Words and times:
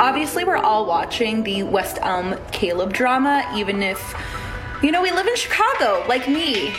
Obviously, 0.00 0.44
we're 0.44 0.56
all 0.56 0.86
watching 0.86 1.44
the 1.44 1.62
West 1.62 1.98
Elm 2.02 2.34
Caleb 2.50 2.92
drama, 2.92 3.48
even 3.54 3.80
if, 3.80 4.14
you 4.82 4.90
know, 4.90 5.00
we 5.00 5.12
live 5.12 5.28
in 5.28 5.36
Chicago, 5.36 6.04
like 6.08 6.28
me. 6.28 6.74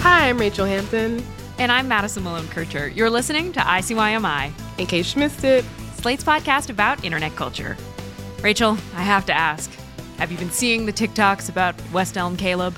Hi, 0.00 0.28
I'm 0.28 0.38
Rachelle 0.38 0.66
Hampton. 0.66 1.24
And 1.60 1.70
I'm 1.70 1.86
Madison 1.86 2.24
Malone 2.24 2.48
Kircher. 2.48 2.88
You're 2.88 3.10
listening 3.10 3.52
to 3.52 3.60
ICYMI, 3.60 4.52
In 4.78 4.86
case 4.86 5.14
you 5.14 5.20
missed 5.20 5.44
it, 5.44 5.64
Slate's 5.94 6.24
podcast 6.24 6.68
about 6.68 7.04
internet 7.04 7.34
culture. 7.36 7.76
Rachelle, 8.38 8.76
I 8.94 9.02
have 9.02 9.24
to 9.26 9.32
ask 9.32 9.70
have 10.18 10.32
you 10.32 10.38
been 10.38 10.50
seeing 10.50 10.84
the 10.84 10.92
TikToks 10.92 11.48
about 11.48 11.76
West 11.92 12.16
Elm 12.16 12.36
Caleb? 12.36 12.76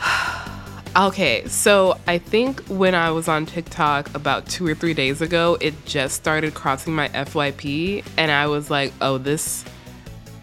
okay, 0.96 1.46
so 1.46 1.98
I 2.06 2.18
think 2.18 2.60
when 2.68 2.94
I 2.94 3.10
was 3.10 3.28
on 3.28 3.46
TikTok 3.46 4.14
about 4.14 4.46
two 4.46 4.66
or 4.66 4.74
three 4.74 4.94
days 4.94 5.20
ago, 5.20 5.58
it 5.60 5.74
just 5.84 6.16
started 6.16 6.54
crossing 6.54 6.94
my 6.94 7.08
FYP, 7.10 8.04
and 8.16 8.30
I 8.30 8.46
was 8.46 8.70
like, 8.70 8.92
oh, 9.00 9.18
this, 9.18 9.64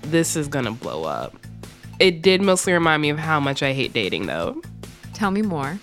this 0.03 0.35
is 0.35 0.47
gonna 0.47 0.71
blow 0.71 1.05
up. 1.05 1.35
It 1.99 2.21
did 2.21 2.41
mostly 2.41 2.73
remind 2.73 3.01
me 3.01 3.09
of 3.09 3.17
how 3.17 3.39
much 3.39 3.63
I 3.63 3.73
hate 3.73 3.93
dating, 3.93 4.27
though. 4.27 4.61
Tell 5.13 5.31
me 5.31 5.41
more. 5.41 5.79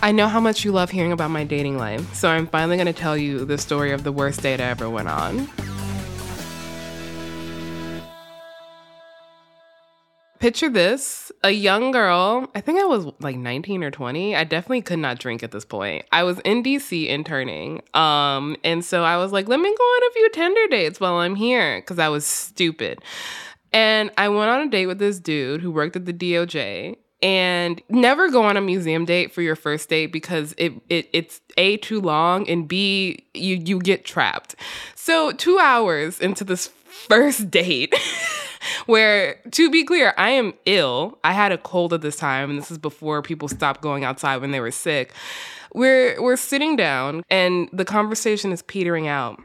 I 0.00 0.12
know 0.12 0.28
how 0.28 0.40
much 0.40 0.64
you 0.64 0.72
love 0.72 0.90
hearing 0.90 1.12
about 1.12 1.30
my 1.30 1.44
dating 1.44 1.76
life, 1.76 2.14
so 2.14 2.28
I'm 2.28 2.46
finally 2.46 2.76
gonna 2.76 2.92
tell 2.92 3.16
you 3.16 3.44
the 3.44 3.58
story 3.58 3.92
of 3.92 4.04
the 4.04 4.12
worst 4.12 4.42
date 4.42 4.60
I 4.60 4.64
ever 4.64 4.88
went 4.88 5.08
on. 5.08 5.48
Picture 10.38 10.70
this 10.70 11.32
a 11.42 11.50
young 11.50 11.90
girl, 11.90 12.48
I 12.54 12.60
think 12.60 12.80
I 12.80 12.84
was 12.84 13.06
like 13.20 13.36
19 13.36 13.82
or 13.82 13.90
20. 13.90 14.36
I 14.36 14.44
definitely 14.44 14.82
could 14.82 14.98
not 14.98 15.18
drink 15.18 15.42
at 15.42 15.50
this 15.50 15.64
point. 15.64 16.04
I 16.12 16.22
was 16.22 16.38
in 16.40 16.62
DC 16.62 17.08
interning. 17.08 17.82
Um, 17.94 18.56
and 18.62 18.84
so 18.84 19.02
I 19.02 19.16
was 19.16 19.32
like, 19.32 19.48
let 19.48 19.58
me 19.58 19.68
go 19.68 19.84
on 19.84 20.10
a 20.10 20.12
few 20.12 20.30
Tinder 20.30 20.68
dates 20.68 21.00
while 21.00 21.14
I'm 21.14 21.34
here 21.34 21.80
because 21.80 21.98
I 21.98 22.08
was 22.08 22.24
stupid. 22.24 23.00
And 23.72 24.10
I 24.16 24.28
went 24.28 24.50
on 24.50 24.60
a 24.60 24.70
date 24.70 24.86
with 24.86 24.98
this 24.98 25.18
dude 25.18 25.60
who 25.60 25.70
worked 25.70 25.96
at 25.96 26.06
the 26.06 26.12
DOJ 26.12 26.96
and 27.20 27.82
never 27.88 28.30
go 28.30 28.44
on 28.44 28.56
a 28.56 28.60
museum 28.60 29.04
date 29.04 29.32
for 29.32 29.42
your 29.42 29.56
first 29.56 29.88
date 29.88 30.06
because 30.06 30.54
it, 30.56 30.72
it 30.88 31.08
it's 31.12 31.40
a 31.56 31.76
too 31.78 32.00
long 32.00 32.48
and 32.48 32.68
b 32.68 33.24
you 33.34 33.56
you 33.56 33.80
get 33.80 34.04
trapped 34.04 34.54
so 34.94 35.32
two 35.32 35.58
hours 35.58 36.20
into 36.20 36.44
this 36.44 36.68
first 37.06 37.50
date 37.50 37.94
where 38.86 39.40
to 39.50 39.70
be 39.70 39.84
clear 39.84 40.14
i 40.16 40.30
am 40.30 40.52
ill 40.66 41.18
i 41.24 41.32
had 41.32 41.52
a 41.52 41.58
cold 41.58 41.92
at 41.92 42.00
this 42.00 42.16
time 42.16 42.50
and 42.50 42.58
this 42.58 42.70
is 42.70 42.78
before 42.78 43.22
people 43.22 43.48
stopped 43.48 43.80
going 43.80 44.04
outside 44.04 44.38
when 44.38 44.50
they 44.50 44.60
were 44.60 44.70
sick 44.70 45.12
we're 45.74 46.20
we're 46.20 46.36
sitting 46.36 46.76
down 46.76 47.22
and 47.30 47.68
the 47.72 47.84
conversation 47.84 48.52
is 48.52 48.62
petering 48.62 49.06
out 49.06 49.40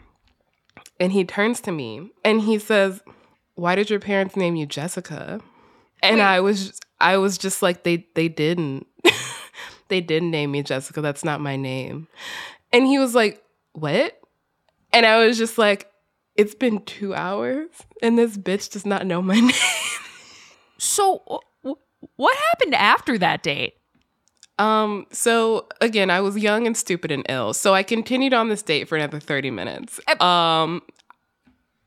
and 0.99 1.11
he 1.11 1.23
turns 1.23 1.61
to 1.61 1.71
me 1.71 2.09
and 2.23 2.41
he 2.41 2.57
says 2.57 3.01
why 3.55 3.75
did 3.75 3.89
your 3.89 3.99
parents 3.99 4.36
name 4.36 4.55
you 4.55 4.65
jessica 4.65 5.39
and 6.02 6.17
Wait. 6.17 6.23
i 6.23 6.39
was 6.39 6.80
I 7.03 7.17
was 7.17 7.37
just 7.37 7.61
like 7.61 7.83
they 7.83 8.08
they 8.15 8.30
didn't. 8.30 8.87
they 9.89 9.99
didn't 9.99 10.31
name 10.31 10.52
me 10.52 10.63
Jessica. 10.63 11.02
That's 11.02 11.25
not 11.25 11.42
my 11.42 11.58
name. 11.58 12.08
And 12.71 12.87
he 12.87 12.97
was 12.97 13.13
like, 13.13 13.43
"What?" 13.73 14.17
And 14.93 15.05
I 15.05 15.25
was 15.25 15.37
just 15.37 15.58
like, 15.58 15.92
"It's 16.36 16.55
been 16.55 16.83
2 16.86 17.14
hours 17.14 17.70
and 18.02 18.17
this 18.17 18.38
bitch 18.38 18.71
does 18.71 18.86
not 18.86 19.05
know 19.05 19.21
my 19.21 19.39
name." 19.39 19.52
So, 20.77 21.21
w- 21.64 21.77
what 22.16 22.38
happened 22.52 22.76
after 22.76 23.17
that 23.17 23.44
date? 23.44 23.76
Um, 24.60 25.08
so 25.11 25.67
again, 25.82 26.10
I 26.10 26.22
was 26.22 26.38
young 26.38 26.67
and 26.67 26.77
stupid 26.77 27.11
and 27.11 27.26
ill. 27.27 27.54
So 27.54 27.73
I 27.73 27.83
continued 27.83 28.33
on 28.33 28.49
this 28.49 28.61
date 28.61 28.88
for 28.88 28.95
another 28.95 29.20
30 29.20 29.52
minutes. 29.52 29.99
Um 30.20 30.82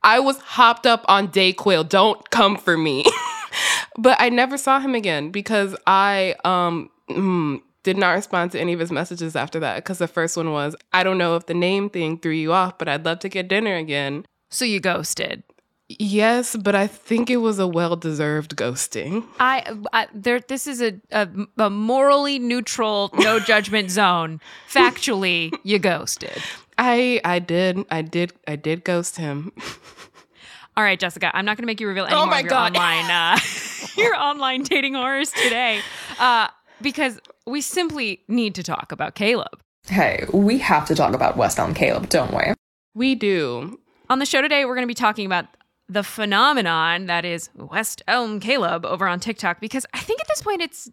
I 0.03 0.21
was 0.21 0.39
hopped 0.39 0.87
up 0.87 1.05
on 1.09 1.29
Dayquil. 1.29 1.89
Don't 1.89 2.31
come 2.31 2.57
for 2.57 2.77
me. 2.77 3.05
but 3.99 4.17
I 4.21 4.29
never 4.29 4.57
saw 4.57 4.79
him 4.81 4.95
again 4.95 5.31
because 5.31 5.77
I 5.87 6.35
um 6.45 6.91
mm, 7.09 7.61
did 7.83 7.97
not 7.97 8.13
respond 8.13 8.53
to 8.53 8.61
any 8.61 8.73
of 8.73 8.81
his 8.81 8.91
messages 8.91 9.37
after 9.37 9.61
that 9.61 9.77
because 9.77 9.99
the 9.99 10.09
first 10.09 10.37
one 10.37 10.53
was 10.53 10.75
I 10.93 11.03
don't 11.05 11.19
know 11.19 11.37
if 11.37 11.47
the 11.47 11.55
name 11.55 11.89
thing 11.89 12.19
threw 12.19 12.33
you 12.33 12.53
off, 12.53 12.79
but 12.79 12.89
I'd 12.89 13.05
love 13.05 13.21
to 13.21 13.29
get 13.29 13.49
dinner 13.49 13.77
again. 13.77 14.27
So, 14.51 14.65
you 14.65 14.81
ghosted. 14.81 15.43
Yes, 15.89 16.57
but 16.57 16.75
I 16.75 16.89
think 16.89 17.31
it 17.31 17.37
was 17.37 17.61
a 17.61 17.67
well-deserved 17.67 18.57
ghosting. 18.57 19.25
I, 19.39 19.73
I 19.93 20.09
there. 20.13 20.41
This 20.41 20.67
is 20.67 20.83
a, 20.83 21.01
a, 21.13 21.29
a 21.59 21.71
morally 21.71 22.41
neutral, 22.41 23.11
no 23.15 23.39
judgment 23.53 23.93
zone. 23.93 24.41
Factually, 24.69 25.57
you 25.63 25.79
ghosted. 25.79 26.43
I 26.77 27.21
I 27.25 27.39
did 27.39 27.85
I 27.89 28.03
did 28.03 28.33
I 28.49 28.57
did 28.57 28.83
ghost 28.83 29.17
him. 29.17 29.53
All 30.77 30.83
right, 30.85 30.99
Jessica. 30.99 31.31
I'm 31.35 31.45
not 31.45 31.57
going 31.57 31.63
to 31.63 31.67
make 31.67 31.81
you 31.81 31.87
reveal 31.87 32.05
any 32.05 32.15
Oh 32.17 32.27
more 32.27 32.27
my 32.33 32.39
of 32.41 32.45
your 32.45 32.51
God. 32.51 32.77
online 32.77 33.11
uh, 33.11 33.39
your 33.97 34.15
online 34.17 34.63
dating 34.65 34.95
horrors 34.95 35.31
today, 35.31 35.81
uh, 36.19 36.49
because 36.83 37.21
we 37.47 37.61
simply 37.61 38.23
need 38.27 38.57
to 38.57 38.63
talk 38.65 38.91
about 38.91 39.15
Caleb. 39.15 39.61
Hey, 39.87 40.27
we 40.33 40.59
have 40.59 40.85
to 40.87 40.97
talk 40.97 41.15
about 41.15 41.37
West 41.37 41.59
Elm 41.61 41.75
Caleb, 41.75 42.09
don't 42.09 42.35
we? 42.35 42.53
We 42.95 43.15
do. 43.15 43.79
On 44.09 44.21
the 44.21 44.27
show 44.27 44.41
today, 44.41 44.65
we're 44.65 44.77
going 44.77 44.87
to 44.87 44.91
be 44.91 44.95
talking 44.95 45.27
about 45.27 45.47
the 45.89 46.05
phenomenon 46.05 47.07
that 47.07 47.25
is 47.25 47.51
West 47.57 48.03
Elm 48.07 48.39
Caleb 48.39 48.87
over 48.87 49.09
on 49.09 49.19
TikTok, 49.19 49.61
because 49.61 49.85
I 49.93 49.99
think 49.99 50.21
at 50.21 50.29
this 50.29 50.43
point 50.43 50.63
it's 50.63 50.89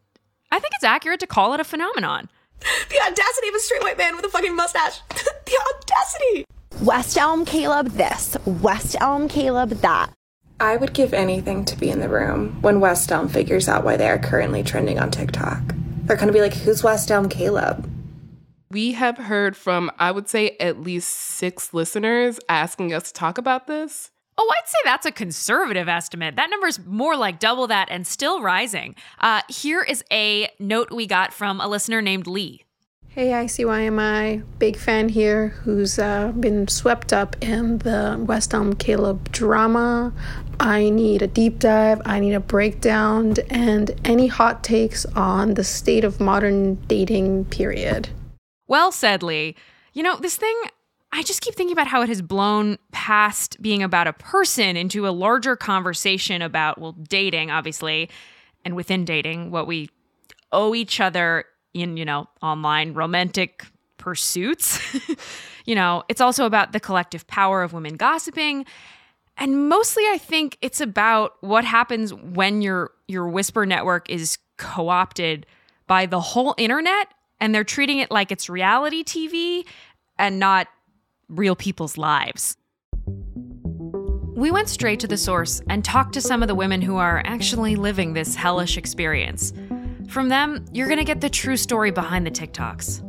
I 0.52 0.60
think 0.60 0.74
it's 0.76 0.84
accurate 0.84 1.20
to 1.20 1.28
call 1.28 1.54
it 1.54 1.60
a 1.60 1.64
phenomenon. 1.64 2.30
The 2.90 3.00
audacity 3.02 3.50
of 3.50 3.56
a 3.56 3.60
straight 3.60 3.84
white 3.84 3.98
man 3.98 4.16
with 4.16 4.24
a 4.26 4.30
fucking 4.30 4.56
mustache. 4.56 5.02
the 5.10 5.60
audacity. 5.76 6.46
West 6.82 7.18
Elm 7.18 7.44
Caleb 7.46 7.90
this, 7.90 8.38
West 8.46 8.96
Elm 9.02 9.28
Caleb 9.28 9.72
that. 9.82 10.12
I 10.60 10.78
would 10.78 10.94
give 10.94 11.14
anything 11.14 11.66
to 11.66 11.78
be 11.78 11.90
in 11.90 12.00
the 12.00 12.08
room 12.08 12.58
when 12.62 12.80
West 12.80 13.12
Elm 13.12 13.28
figures 13.28 13.68
out 13.68 13.84
why 13.84 13.98
they 13.98 14.08
are 14.08 14.18
currently 14.18 14.64
trending 14.64 14.98
on 14.98 15.12
TikTok. 15.12 15.62
They're 16.04 16.18
gonna 16.18 16.32
be 16.32 16.42
like, 16.42 16.54
who's 16.54 16.84
West 16.84 17.12
Elm 17.12 17.28
Caleb? 17.30 17.90
We 18.74 18.94
have 18.94 19.20
heard 19.20 19.56
from 19.56 19.92
I 20.00 20.10
would 20.10 20.28
say 20.28 20.58
at 20.60 20.82
least 20.82 21.10
6 21.10 21.76
listeners 21.76 22.40
asking 22.50 22.92
us 22.92 23.04
to 23.04 23.14
talk 23.14 23.38
about 23.38 23.68
this. 23.68 24.10
Oh, 24.36 24.52
I'd 24.52 24.68
say 24.68 24.78
that's 24.84 25.06
a 25.06 25.12
conservative 25.12 25.88
estimate. 25.88 26.38
That 26.38 26.50
number's 26.50 26.84
more 26.84 27.16
like 27.16 27.38
double 27.38 27.68
that 27.68 27.90
and 27.92 28.08
still 28.08 28.42
rising. 28.42 28.96
Uh, 29.20 29.42
here 29.48 29.84
is 29.84 30.04
a 30.12 30.50
note 30.58 30.92
we 30.92 31.06
got 31.06 31.34
from 31.34 31.62
a 31.62 31.68
listener 31.68 32.02
named 32.02 32.26
Lee. 32.26 32.64
Hey, 33.10 33.28
ICYMI, 33.28 34.44
big 34.58 34.76
fan 34.76 35.08
here 35.08 35.50
who's 35.50 36.00
uh, 36.00 36.32
been 36.32 36.68
swept 36.68 37.14
up 37.14 37.36
in 37.44 37.78
the 37.78 38.18
West 38.28 38.56
Elm 38.56 38.74
Caleb 38.74 39.32
drama. 39.32 40.12
I 40.60 40.90
need 40.90 41.22
a 41.22 41.28
deep 41.28 41.60
dive, 41.60 42.02
I 42.08 42.20
need 42.20 42.34
a 42.34 42.40
breakdown, 42.40 43.36
and 43.52 43.92
any 44.04 44.26
hot 44.26 44.64
takes 44.64 45.06
on 45.06 45.54
the 45.54 45.64
state 45.64 46.04
of 46.04 46.20
modern 46.20 46.74
dating, 46.88 47.46
period. 47.46 48.10
Well 48.68 48.92
said, 48.92 49.24
Lee. 49.24 49.56
You 49.94 50.04
know, 50.04 50.18
this 50.18 50.36
thing, 50.36 50.56
I 51.12 51.22
just 51.24 51.42
keep 51.42 51.56
thinking 51.56 51.74
about 51.74 51.88
how 51.88 52.02
it 52.02 52.10
has 52.10 52.22
blown 52.22 52.78
past 52.92 53.62
being 53.62 53.84
about 53.84 54.08
a 54.08 54.14
person 54.14 54.76
into 54.76 55.08
a 55.08 55.12
larger 55.12 55.56
conversation 55.56 56.42
about, 56.42 56.80
well, 56.80 56.94
dating, 56.94 57.52
obviously, 57.52 58.10
and 58.66 58.76
within 58.76 59.06
dating, 59.06 59.52
what 59.52 59.68
we 59.68 59.90
owe 60.52 60.74
each 60.74 61.00
other 61.00 61.46
in, 61.74 61.98
you 61.98 62.06
know, 62.06 62.28
online 62.42 62.94
romantic 62.94 63.66
pursuits. 63.98 64.80
you 65.66 65.76
know, 65.76 66.04
it's 66.10 66.22
also 66.22 66.46
about 66.46 66.72
the 66.72 66.80
collective 66.80 67.28
power 67.28 67.64
of 67.64 67.74
women 67.74 67.96
gossiping. 67.96 68.66
And 69.38 69.70
mostly 69.70 70.04
I 70.10 70.18
think 70.18 70.58
it's 70.62 70.82
about 70.82 71.34
what 71.42 71.66
happens 71.66 72.14
when 72.14 72.62
your 72.62 72.92
your 73.08 73.28
whisper 73.28 73.66
network 73.66 74.10
is 74.10 74.38
co-opted 74.58 75.46
by 75.88 76.06
the 76.06 76.20
whole 76.20 76.54
internet 76.58 77.08
and 77.44 77.54
they're 77.54 77.66
treating 77.66 78.00
it 78.00 78.10
like 78.10 78.32
it's 78.32 78.50
reality 78.50 79.04
TV 79.04 79.66
and 80.18 80.40
not 80.40 80.70
real 81.28 81.58
people's 81.58 81.98
lives. 81.98 82.56
We 84.34 84.50
went 84.50 84.70
straight 84.70 85.02
to 85.02 85.08
the 85.08 85.18
source 85.18 85.62
and 85.68 85.84
talked 85.84 86.14
to 86.14 86.22
some 86.22 86.42
of 86.42 86.48
the 86.48 86.56
women 86.56 86.82
who 86.82 86.96
are 86.96 87.22
actually 87.26 87.76
living 87.76 88.14
this 88.14 88.34
hellish 88.34 88.78
experience. 88.78 89.52
From 90.08 90.30
them, 90.30 90.64
you're 90.72 90.88
going 90.88 91.00
to 91.00 91.04
get 91.04 91.20
the 91.20 91.30
true 91.30 91.58
story 91.58 91.92
behind 91.92 92.26
the 92.26 92.32
TikToks. 92.32 93.02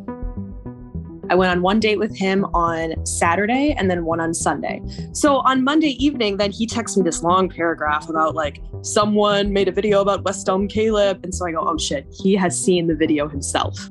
I 1.30 1.36
went 1.36 1.52
on 1.52 1.62
one 1.62 1.78
date 1.78 2.00
with 2.00 2.16
him 2.16 2.44
on 2.46 3.06
Saturday 3.06 3.72
and 3.78 3.88
then 3.88 4.04
one 4.04 4.18
on 4.18 4.34
Sunday. 4.34 4.82
So 5.12 5.36
on 5.42 5.62
Monday 5.62 5.96
evening, 6.04 6.38
then 6.38 6.50
he 6.50 6.66
texts 6.66 6.98
me 6.98 7.04
this 7.04 7.22
long 7.22 7.48
paragraph 7.48 8.08
about 8.08 8.34
like 8.34 8.60
someone 8.82 9.52
made 9.52 9.68
a 9.68 9.72
video 9.72 10.00
about 10.00 10.24
West 10.24 10.48
Elm 10.48 10.66
Caleb. 10.66 11.20
And 11.22 11.32
so 11.32 11.46
I 11.46 11.52
go, 11.52 11.60
oh 11.60 11.78
shit, 11.78 12.04
he 12.10 12.34
has 12.34 12.60
seen 12.60 12.88
the 12.88 12.96
video 12.96 13.28
himself. 13.28 13.88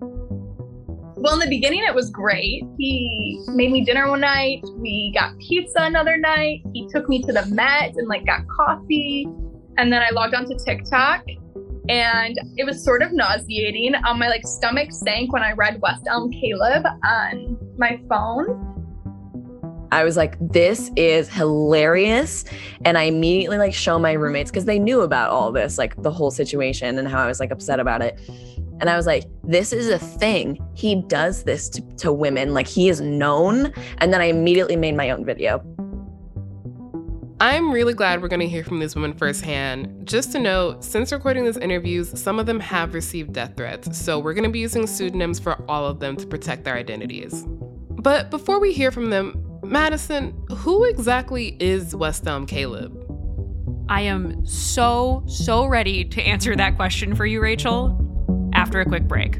Well, 1.24 1.36
in 1.36 1.40
the 1.40 1.48
beginning, 1.48 1.86
it 1.88 1.96
was 1.96 2.10
great. 2.10 2.66
He 2.78 3.42
made 3.48 3.72
me 3.72 3.82
dinner 3.86 4.10
one 4.10 4.20
night. 4.20 4.62
We 4.76 5.14
got 5.16 5.40
pizza 5.40 5.84
another 5.84 6.18
night. 6.18 6.64
He 6.74 6.86
took 6.90 7.08
me 7.08 7.22
to 7.22 7.32
the 7.32 7.46
Met 7.46 7.96
and 7.96 8.10
like 8.10 8.26
got 8.26 8.42
coffee. 8.50 9.26
And 9.78 9.92
then 9.92 10.02
I 10.02 10.10
logged 10.10 10.36
onto 10.36 10.58
TikTok 10.58 11.24
and 11.88 12.38
it 12.58 12.66
was 12.66 12.84
sort 12.84 13.02
of 13.02 13.14
nauseating. 13.14 13.96
Um, 14.06 14.20
my 14.20 14.28
like 14.28 14.46
stomach 14.46 14.92
sank 14.92 15.32
when 15.32 15.44
I 15.44 15.54
read 15.54 15.80
West 15.82 16.04
Elm 16.10 16.30
Caleb 16.30 16.86
on 17.06 17.58
my 17.78 18.02
phone. 18.10 18.73
I 19.94 20.04
was 20.04 20.18
like, 20.18 20.36
this 20.40 20.90
is 20.96 21.30
hilarious. 21.30 22.46
And 22.84 22.98
I 22.98 23.04
immediately 23.04 23.60
like 23.60 23.76
show 23.76 24.00
my 24.00 24.14
roommates 24.14 24.50
because 24.50 24.66
they 24.66 24.80
knew 24.80 25.02
about 25.02 25.30
all 25.30 25.52
this, 25.52 25.78
like 25.78 26.02
the 26.02 26.10
whole 26.10 26.32
situation 26.32 26.98
and 26.98 27.08
how 27.08 27.24
I 27.24 27.28
was 27.28 27.40
like 27.40 27.52
upset 27.52 27.80
about 27.80 28.02
it. 28.02 28.20
And 28.82 28.90
I 28.90 28.98
was 28.98 29.06
like, 29.06 29.26
this 29.44 29.72
is 29.72 29.90
a 29.90 30.00
thing. 30.00 30.60
He 30.74 31.04
does 31.04 31.44
this 31.44 31.70
to, 31.70 31.82
to 31.98 32.12
women. 32.12 32.56
Like 32.56 32.66
he 32.66 32.90
is 32.90 33.02
known. 33.02 33.72
And 34.00 34.12
then 34.12 34.20
I 34.20 34.26
immediately 34.26 34.76
made 34.76 34.96
my 34.96 35.12
own 35.12 35.24
video. 35.24 35.64
I'm 37.40 37.72
really 37.72 37.94
glad 37.94 38.22
we're 38.22 38.30
going 38.30 38.40
to 38.40 38.48
hear 38.48 38.64
from 38.64 38.80
these 38.80 38.96
women 38.96 39.14
firsthand. 39.14 40.08
Just 40.08 40.32
to 40.32 40.40
note, 40.40 40.84
since 40.84 41.12
recording 41.12 41.46
these 41.46 41.58
interviews, 41.58 42.20
some 42.20 42.40
of 42.40 42.48
them 42.48 42.60
have 42.62 42.96
received 42.96 43.34
death 43.34 43.56
threats, 43.58 43.98
so 43.98 44.18
we're 44.18 44.34
going 44.34 44.46
to 44.46 44.50
be 44.50 44.60
using 44.60 44.88
pseudonyms 44.88 45.40
for 45.40 45.62
all 45.70 45.86
of 45.86 46.00
them 46.00 46.16
to 46.16 46.26
protect 46.26 46.64
their 46.64 46.76
identities. 46.76 47.44
But 48.04 48.30
before 48.30 48.60
we 48.60 48.72
hear 48.72 48.92
from 48.92 49.10
them, 49.10 49.43
Madison, 49.64 50.46
who 50.50 50.84
exactly 50.84 51.56
is 51.60 51.96
West 51.96 52.28
Elm 52.28 52.46
Caleb? 52.46 53.00
I 53.90 54.02
am 54.02 54.46
so, 54.46 55.24
so 55.28 55.66
ready 55.66 56.04
to 56.06 56.22
answer 56.22 56.56
that 56.56 56.76
question 56.76 57.16
for 57.16 57.26
you, 57.26 57.40
Rachelle, 57.40 57.98
after 58.54 58.82
a 58.82 58.86
quick 58.86 59.08
break. 59.08 59.40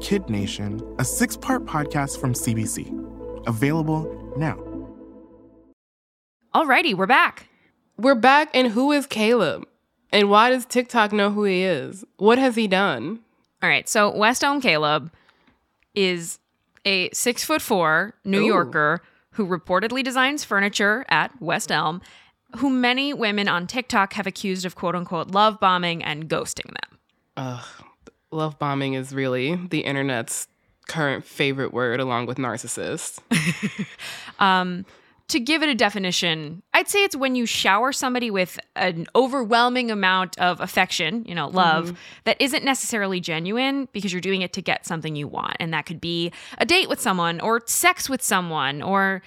Kid 0.00 0.28
Nation, 0.28 0.80
a 0.98 1.04
six 1.04 1.36
part 1.36 1.64
podcast 1.64 2.20
from 2.20 2.32
CBC. 2.34 3.46
Available 3.46 4.34
now. 4.36 4.56
Alrighty, 6.54 6.94
we're 6.94 7.06
back. 7.06 7.48
We're 7.98 8.14
back, 8.14 8.50
and 8.54 8.68
who 8.68 8.92
is 8.92 9.06
Caleb? 9.06 9.66
And 10.10 10.30
why 10.30 10.50
does 10.50 10.66
TikTok 10.66 11.12
know 11.12 11.30
who 11.30 11.44
he 11.44 11.62
is? 11.62 12.04
What 12.16 12.38
has 12.38 12.56
he 12.56 12.68
done? 12.68 13.20
All 13.62 13.68
right, 13.68 13.88
so 13.88 14.14
West 14.14 14.44
Elm 14.44 14.60
Caleb 14.60 15.10
is 15.94 16.38
a 16.84 17.10
six 17.12 17.44
foot 17.44 17.62
four 17.62 18.14
New 18.24 18.42
Ooh. 18.42 18.46
Yorker 18.46 19.02
who 19.32 19.46
reportedly 19.46 20.02
designs 20.02 20.44
furniture 20.44 21.04
at 21.08 21.30
West 21.42 21.70
Elm, 21.70 22.00
who 22.56 22.70
many 22.70 23.12
women 23.12 23.48
on 23.48 23.66
TikTok 23.66 24.14
have 24.14 24.26
accused 24.26 24.64
of 24.64 24.74
quote 24.74 24.94
unquote 24.94 25.28
love 25.28 25.60
bombing 25.60 26.02
and 26.02 26.28
ghosting 26.28 26.66
them. 26.66 26.98
Ugh, 27.36 27.64
love 28.30 28.58
bombing 28.58 28.94
is 28.94 29.12
really 29.14 29.54
the 29.54 29.80
internet's 29.80 30.48
current 30.88 31.24
favorite 31.24 31.72
word, 31.72 32.00
along 32.00 32.26
with 32.26 32.38
narcissist. 32.38 33.18
Um, 34.38 34.84
to 35.28 35.40
give 35.40 35.62
it 35.62 35.68
a 35.68 35.74
definition, 35.74 36.62
I'd 36.74 36.88
say 36.88 37.02
it's 37.02 37.16
when 37.16 37.34
you 37.34 37.46
shower 37.46 37.90
somebody 37.92 38.30
with 38.30 38.60
an 38.76 39.06
overwhelming 39.16 39.90
amount 39.90 40.38
of 40.38 40.60
affection, 40.60 41.24
you 41.26 41.34
know, 41.34 41.48
love, 41.48 41.90
Mhm. 41.92 41.96
that 42.24 42.36
isn't 42.38 42.62
necessarily 42.64 43.18
genuine 43.18 43.88
because 43.92 44.12
you're 44.12 44.20
doing 44.20 44.42
it 44.42 44.52
to 44.52 44.62
get 44.62 44.86
something 44.86 45.16
you 45.16 45.26
want. 45.26 45.56
And 45.58 45.72
that 45.72 45.86
could 45.86 46.00
be 46.00 46.30
a 46.58 46.66
date 46.66 46.88
with 46.88 47.00
someone 47.00 47.40
or 47.40 47.62
sex 47.66 48.08
with 48.08 48.22
someone 48.22 48.82
or 48.82 49.22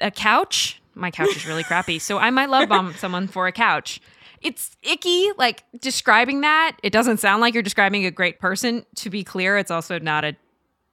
a 0.00 0.10
couch. 0.10 0.80
My 0.96 1.10
couch 1.12 1.36
is 1.36 1.46
really 1.46 1.62
crappy. 1.64 2.00
So 2.00 2.18
I 2.18 2.30
might 2.30 2.50
love 2.50 2.68
bomb 2.68 2.94
someone 2.98 3.28
for 3.28 3.46
a 3.46 3.52
couch. 3.52 4.00
It's 4.44 4.76
icky, 4.82 5.30
like 5.38 5.64
describing 5.80 6.42
that. 6.42 6.76
It 6.82 6.92
doesn't 6.92 7.16
sound 7.16 7.40
like 7.40 7.54
you're 7.54 7.62
describing 7.62 8.04
a 8.04 8.10
great 8.10 8.38
person. 8.38 8.84
To 8.96 9.10
be 9.10 9.24
clear, 9.24 9.56
it's 9.56 9.70
also 9.70 9.98
not 9.98 10.24
a 10.24 10.36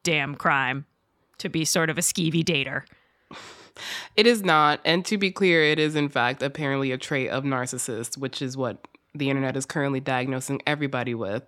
damn 0.03 0.35
crime 0.35 0.85
to 1.39 1.49
be 1.49 1.65
sort 1.65 1.89
of 1.89 1.97
a 1.97 2.01
skeevy 2.01 2.43
dater. 2.43 2.83
It 4.17 4.27
is 4.27 4.43
not. 4.43 4.81
And 4.83 5.03
to 5.05 5.17
be 5.17 5.31
clear, 5.31 5.63
it 5.63 5.79
is 5.79 5.95
in 5.95 6.09
fact 6.09 6.43
apparently 6.43 6.91
a 6.91 6.97
trait 6.97 7.29
of 7.29 7.45
narcissists, 7.45 8.17
which 8.17 8.41
is 8.41 8.57
what 8.57 8.85
the 9.15 9.29
internet 9.29 9.55
is 9.55 9.65
currently 9.65 10.01
diagnosing 10.01 10.61
everybody 10.67 11.15
with. 11.15 11.43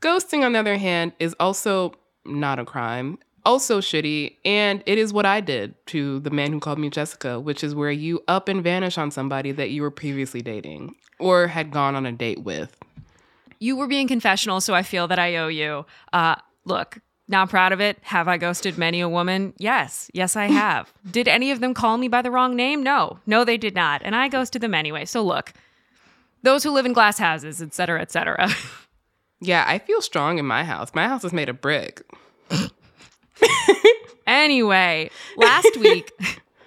Ghosting, 0.00 0.44
on 0.44 0.52
the 0.52 0.58
other 0.58 0.76
hand, 0.76 1.12
is 1.18 1.34
also 1.38 1.94
not 2.26 2.58
a 2.58 2.64
crime, 2.64 3.18
also 3.48 3.80
shitty, 3.80 4.36
and 4.44 4.82
it 4.84 4.98
is 4.98 5.10
what 5.10 5.24
I 5.24 5.40
did 5.40 5.74
to 5.86 6.20
the 6.20 6.30
man 6.30 6.52
who 6.52 6.60
called 6.60 6.78
me 6.78 6.90
Jessica, 6.90 7.40
which 7.40 7.64
is 7.64 7.74
where 7.74 7.90
you 7.90 8.22
up 8.28 8.46
and 8.46 8.62
vanish 8.62 8.98
on 8.98 9.10
somebody 9.10 9.52
that 9.52 9.70
you 9.70 9.80
were 9.80 9.90
previously 9.90 10.42
dating 10.42 10.94
or 11.18 11.46
had 11.46 11.70
gone 11.70 11.96
on 11.96 12.04
a 12.04 12.12
date 12.12 12.42
with. 12.42 12.76
You 13.58 13.74
were 13.74 13.86
being 13.86 14.06
confessional, 14.06 14.60
so 14.60 14.74
I 14.74 14.82
feel 14.82 15.08
that 15.08 15.18
I 15.18 15.36
owe 15.36 15.48
you. 15.48 15.86
Uh, 16.12 16.36
look, 16.66 16.98
not 17.26 17.48
proud 17.48 17.72
of 17.72 17.80
it. 17.80 17.98
Have 18.02 18.28
I 18.28 18.36
ghosted 18.36 18.76
many 18.76 19.00
a 19.00 19.08
woman? 19.08 19.54
Yes. 19.56 20.10
Yes, 20.12 20.36
I 20.36 20.44
have. 20.44 20.92
did 21.10 21.26
any 21.26 21.50
of 21.50 21.60
them 21.60 21.72
call 21.72 21.96
me 21.96 22.06
by 22.06 22.20
the 22.20 22.30
wrong 22.30 22.54
name? 22.54 22.82
No. 22.82 23.18
No, 23.26 23.44
they 23.44 23.56
did 23.56 23.74
not. 23.74 24.02
And 24.04 24.14
I 24.14 24.28
ghosted 24.28 24.60
them 24.60 24.74
anyway. 24.74 25.06
So 25.06 25.22
look, 25.22 25.54
those 26.42 26.62
who 26.62 26.70
live 26.70 26.84
in 26.84 26.92
glass 26.92 27.18
houses, 27.18 27.62
et 27.62 27.72
cetera, 27.72 28.02
et 28.02 28.12
cetera. 28.12 28.50
Yeah, 29.40 29.64
I 29.68 29.78
feel 29.78 30.02
strong 30.02 30.38
in 30.38 30.46
my 30.46 30.64
house. 30.64 30.90
My 30.96 31.06
house 31.06 31.22
is 31.22 31.32
made 31.32 31.48
of 31.48 31.60
brick. 31.60 32.02
anyway, 34.28 35.10
last 35.36 35.76
week, 35.78 36.12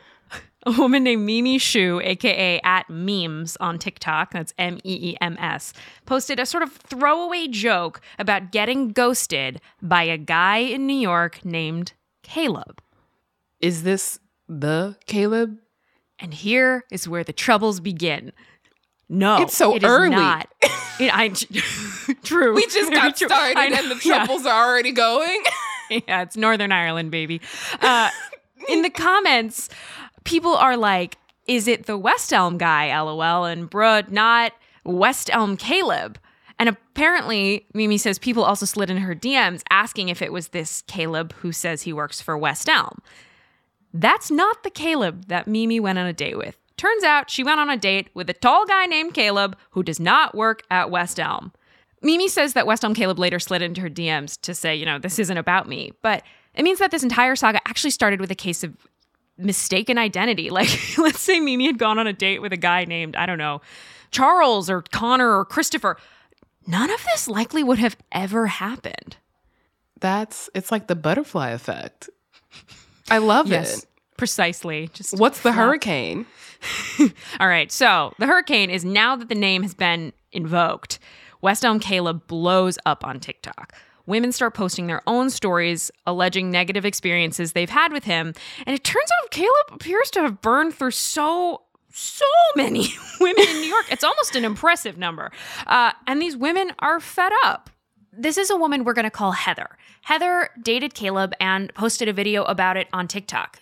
a 0.65 0.71
woman 0.71 1.03
named 1.03 1.23
Mimi 1.25 1.57
Shu, 1.57 2.01
aka 2.03 2.59
at 2.63 2.89
Meems 2.89 3.55
on 3.59 3.79
TikTok, 3.79 4.31
that's 4.33 4.53
M 4.57 4.79
E 4.83 5.11
E 5.11 5.17
M 5.21 5.37
S, 5.39 5.73
posted 6.05 6.39
a 6.39 6.45
sort 6.45 6.63
of 6.63 6.73
throwaway 6.73 7.47
joke 7.47 8.01
about 8.19 8.51
getting 8.51 8.89
ghosted 8.89 9.61
by 9.81 10.03
a 10.03 10.17
guy 10.17 10.57
in 10.57 10.85
New 10.87 10.97
York 10.97 11.45
named 11.45 11.93
Caleb. 12.23 12.81
Is 13.59 13.83
this 13.83 14.19
the 14.49 14.97
Caleb? 15.05 15.57
And 16.19 16.33
here 16.33 16.83
is 16.91 17.07
where 17.07 17.23
the 17.23 17.33
troubles 17.33 17.79
begin. 17.79 18.31
No, 19.09 19.41
It's 19.41 19.57
so 19.57 19.75
it 19.75 19.83
is 19.83 19.89
early. 19.89 20.09
not. 20.09 20.47
It- 20.99 21.09
I, 21.11 21.29
true. 22.23 22.53
We 22.53 22.67
just 22.67 22.91
got 22.93 23.17
started 23.17 23.57
and 23.57 23.89
the 23.89 23.99
yeah. 24.03 24.17
troubles 24.17 24.45
are 24.45 24.67
already 24.69 24.91
going. 24.91 25.41
yeah, 26.07 26.21
it's 26.21 26.37
Northern 26.37 26.71
Ireland, 26.71 27.11
baby. 27.11 27.41
Uh, 27.81 28.09
in 28.69 28.81
the 28.81 28.89
comments, 28.89 29.69
people 30.23 30.55
are 30.55 30.77
like, 30.77 31.17
"Is 31.47 31.67
it 31.67 31.85
the 31.85 31.97
West 31.97 32.31
Elm 32.31 32.57
guy?" 32.57 32.97
LOL, 32.99 33.45
and 33.45 33.69
bruh, 33.69 34.09
not 34.09 34.53
West 34.85 35.29
Elm 35.33 35.57
Caleb. 35.57 36.17
And 36.57 36.69
apparently, 36.69 37.65
Mimi 37.73 37.97
says 37.97 38.19
people 38.19 38.43
also 38.43 38.65
slid 38.65 38.89
in 38.91 38.97
her 38.97 39.15
DMs 39.15 39.63
asking 39.71 40.09
if 40.09 40.21
it 40.21 40.31
was 40.31 40.49
this 40.49 40.83
Caleb 40.83 41.33
who 41.37 41.51
says 41.51 41.81
he 41.81 41.93
works 41.93 42.21
for 42.21 42.37
West 42.37 42.69
Elm. 42.69 42.99
That's 43.93 44.29
not 44.31 44.63
the 44.63 44.69
Caleb 44.69 45.27
that 45.27 45.47
Mimi 45.47 45.79
went 45.79 45.97
on 45.97 46.05
a 46.05 46.13
date 46.13 46.37
with. 46.37 46.57
Turns 46.77 47.03
out 47.03 47.29
she 47.29 47.43
went 47.43 47.59
on 47.59 47.69
a 47.69 47.77
date 47.77 48.09
with 48.13 48.29
a 48.29 48.33
tall 48.33 48.65
guy 48.65 48.85
named 48.85 49.13
Caleb 49.13 49.57
who 49.71 49.83
does 49.83 49.99
not 49.99 50.35
work 50.35 50.61
at 50.69 50.91
West 50.91 51.19
Elm. 51.19 51.51
Mimi 52.01 52.27
says 52.27 52.53
that 52.53 52.65
West 52.65 52.83
Elm 52.83 52.93
Caleb 52.93 53.19
later 53.19 53.39
slid 53.39 53.61
into 53.61 53.81
her 53.81 53.89
DMs 53.89 54.39
to 54.41 54.53
say, 54.55 54.75
you 54.75 54.85
know, 54.85 54.97
this 54.99 55.19
isn't 55.19 55.37
about 55.37 55.67
me. 55.67 55.93
But 56.01 56.23
it 56.55 56.63
means 56.63 56.79
that 56.79 56.91
this 56.91 57.03
entire 57.03 57.35
saga 57.35 57.59
actually 57.67 57.91
started 57.91 58.19
with 58.19 58.31
a 58.31 58.35
case 58.35 58.63
of 58.63 58.75
mistaken 59.37 59.97
identity. 59.97 60.49
Like, 60.51 60.69
let's 60.97 61.19
say 61.21 61.39
Mimi 61.39 61.65
had 61.67 61.77
gone 61.77 61.99
on 61.99 62.07
a 62.07 62.13
date 62.13 62.41
with 62.41 62.53
a 62.53 62.57
guy 62.57 62.85
named, 62.85 63.15
I 63.15 63.25
don't 63.25 63.37
know, 63.37 63.61
Charles 64.11 64.69
or 64.69 64.81
Connor 64.91 65.37
or 65.37 65.45
Christopher. 65.45 65.97
None 66.67 66.89
of 66.91 67.03
this 67.05 67.27
likely 67.27 67.63
would 67.63 67.79
have 67.79 67.95
ever 68.11 68.47
happened. 68.47 69.17
That's 69.99 70.49
it's 70.55 70.71
like 70.71 70.87
the 70.87 70.95
butterfly 70.95 71.49
effect. 71.51 72.09
I 73.09 73.19
love 73.19 73.47
Yes, 73.47 73.79
it. 73.79 73.85
Precisely. 74.17 74.89
Just 74.93 75.17
What's 75.19 75.37
the 75.39 75.51
flap. 75.51 75.55
hurricane? 75.55 76.25
All 77.39 77.47
right. 77.47 77.71
So 77.71 78.13
the 78.19 78.27
hurricane 78.27 78.69
is 78.69 78.83
now 78.85 79.15
that 79.15 79.29
the 79.29 79.35
name 79.35 79.61
has 79.63 79.73
been 79.73 80.13
invoked, 80.31 80.99
West 81.41 81.65
Elm 81.65 81.79
Caleb 81.79 82.27
blows 82.27 82.77
up 82.85 83.05
on 83.05 83.19
TikTok. 83.19 83.73
Women 84.05 84.31
start 84.31 84.53
posting 84.53 84.87
their 84.87 85.01
own 85.07 85.29
stories 85.29 85.91
alleging 86.05 86.49
negative 86.49 86.85
experiences 86.85 87.53
they've 87.53 87.69
had 87.69 87.91
with 87.91 88.03
him. 88.03 88.33
And 88.65 88.75
it 88.75 88.83
turns 88.83 89.09
out 89.21 89.31
Caleb 89.31 89.67
appears 89.71 90.09
to 90.11 90.21
have 90.21 90.41
burned 90.41 90.73
through 90.73 90.91
so, 90.91 91.61
so 91.91 92.25
many 92.55 92.87
women 93.19 93.47
in 93.47 93.55
New 93.57 93.67
York. 93.67 93.85
It's 93.91 94.03
almost 94.03 94.35
an 94.35 94.45
impressive 94.45 94.97
number. 94.97 95.31
Uh, 95.67 95.91
and 96.07 96.21
these 96.21 96.35
women 96.35 96.73
are 96.79 96.99
fed 96.99 97.31
up. 97.43 97.69
This 98.13 98.37
is 98.37 98.49
a 98.49 98.57
woman 98.57 98.83
we're 98.83 98.93
going 98.93 99.03
to 99.03 99.11
call 99.11 99.31
Heather. 99.31 99.77
Heather 100.01 100.49
dated 100.61 100.93
Caleb 100.93 101.33
and 101.39 101.73
posted 101.73 102.07
a 102.07 102.13
video 102.13 102.43
about 102.43 102.75
it 102.75 102.87
on 102.91 103.07
TikTok. 103.07 103.61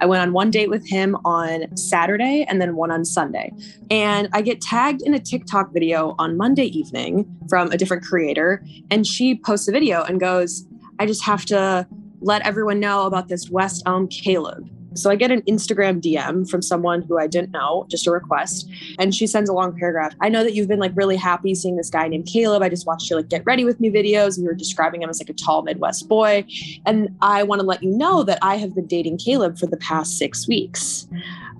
I 0.00 0.06
went 0.06 0.22
on 0.22 0.32
one 0.32 0.50
date 0.50 0.70
with 0.70 0.86
him 0.86 1.16
on 1.24 1.76
Saturday 1.76 2.44
and 2.48 2.60
then 2.60 2.76
one 2.76 2.90
on 2.90 3.04
Sunday. 3.04 3.52
And 3.90 4.28
I 4.32 4.42
get 4.42 4.60
tagged 4.60 5.02
in 5.02 5.14
a 5.14 5.18
TikTok 5.18 5.72
video 5.72 6.14
on 6.18 6.36
Monday 6.36 6.66
evening 6.66 7.26
from 7.48 7.70
a 7.72 7.76
different 7.76 8.04
creator. 8.04 8.64
And 8.90 9.06
she 9.06 9.36
posts 9.36 9.68
a 9.68 9.72
video 9.72 10.02
and 10.02 10.20
goes, 10.20 10.66
I 10.98 11.06
just 11.06 11.24
have 11.24 11.44
to 11.46 11.86
let 12.20 12.42
everyone 12.42 12.80
know 12.80 13.06
about 13.06 13.28
this 13.28 13.50
West 13.50 13.82
Elm 13.86 14.08
Caleb. 14.08 14.68
So 14.98 15.10
I 15.10 15.16
get 15.16 15.30
an 15.30 15.42
Instagram 15.42 16.00
DM 16.00 16.48
from 16.48 16.62
someone 16.62 17.02
who 17.02 17.18
I 17.18 17.26
didn't 17.26 17.50
know, 17.50 17.86
just 17.88 18.06
a 18.06 18.10
request. 18.10 18.68
And 18.98 19.14
she 19.14 19.26
sends 19.26 19.48
a 19.48 19.52
long 19.52 19.76
paragraph. 19.78 20.14
I 20.20 20.28
know 20.28 20.42
that 20.44 20.54
you've 20.54 20.68
been 20.68 20.78
like 20.78 20.92
really 20.94 21.16
happy 21.16 21.54
seeing 21.54 21.76
this 21.76 21.90
guy 21.90 22.08
named 22.08 22.26
Caleb. 22.26 22.62
I 22.62 22.68
just 22.68 22.86
watched 22.86 23.08
your 23.08 23.18
like 23.18 23.28
get 23.28 23.42
ready 23.44 23.64
with 23.64 23.80
me 23.80 23.90
videos 23.90 24.36
and 24.36 24.44
you 24.44 24.50
were 24.50 24.54
describing 24.54 25.02
him 25.02 25.10
as 25.10 25.20
like 25.20 25.30
a 25.30 25.34
tall 25.34 25.62
Midwest 25.62 26.08
boy. 26.08 26.44
And 26.86 27.16
I 27.22 27.42
want 27.42 27.60
to 27.60 27.66
let 27.66 27.82
you 27.82 27.90
know 27.90 28.22
that 28.24 28.38
I 28.42 28.56
have 28.56 28.74
been 28.74 28.86
dating 28.86 29.18
Caleb 29.18 29.58
for 29.58 29.66
the 29.66 29.76
past 29.76 30.18
six 30.18 30.48
weeks, 30.48 31.06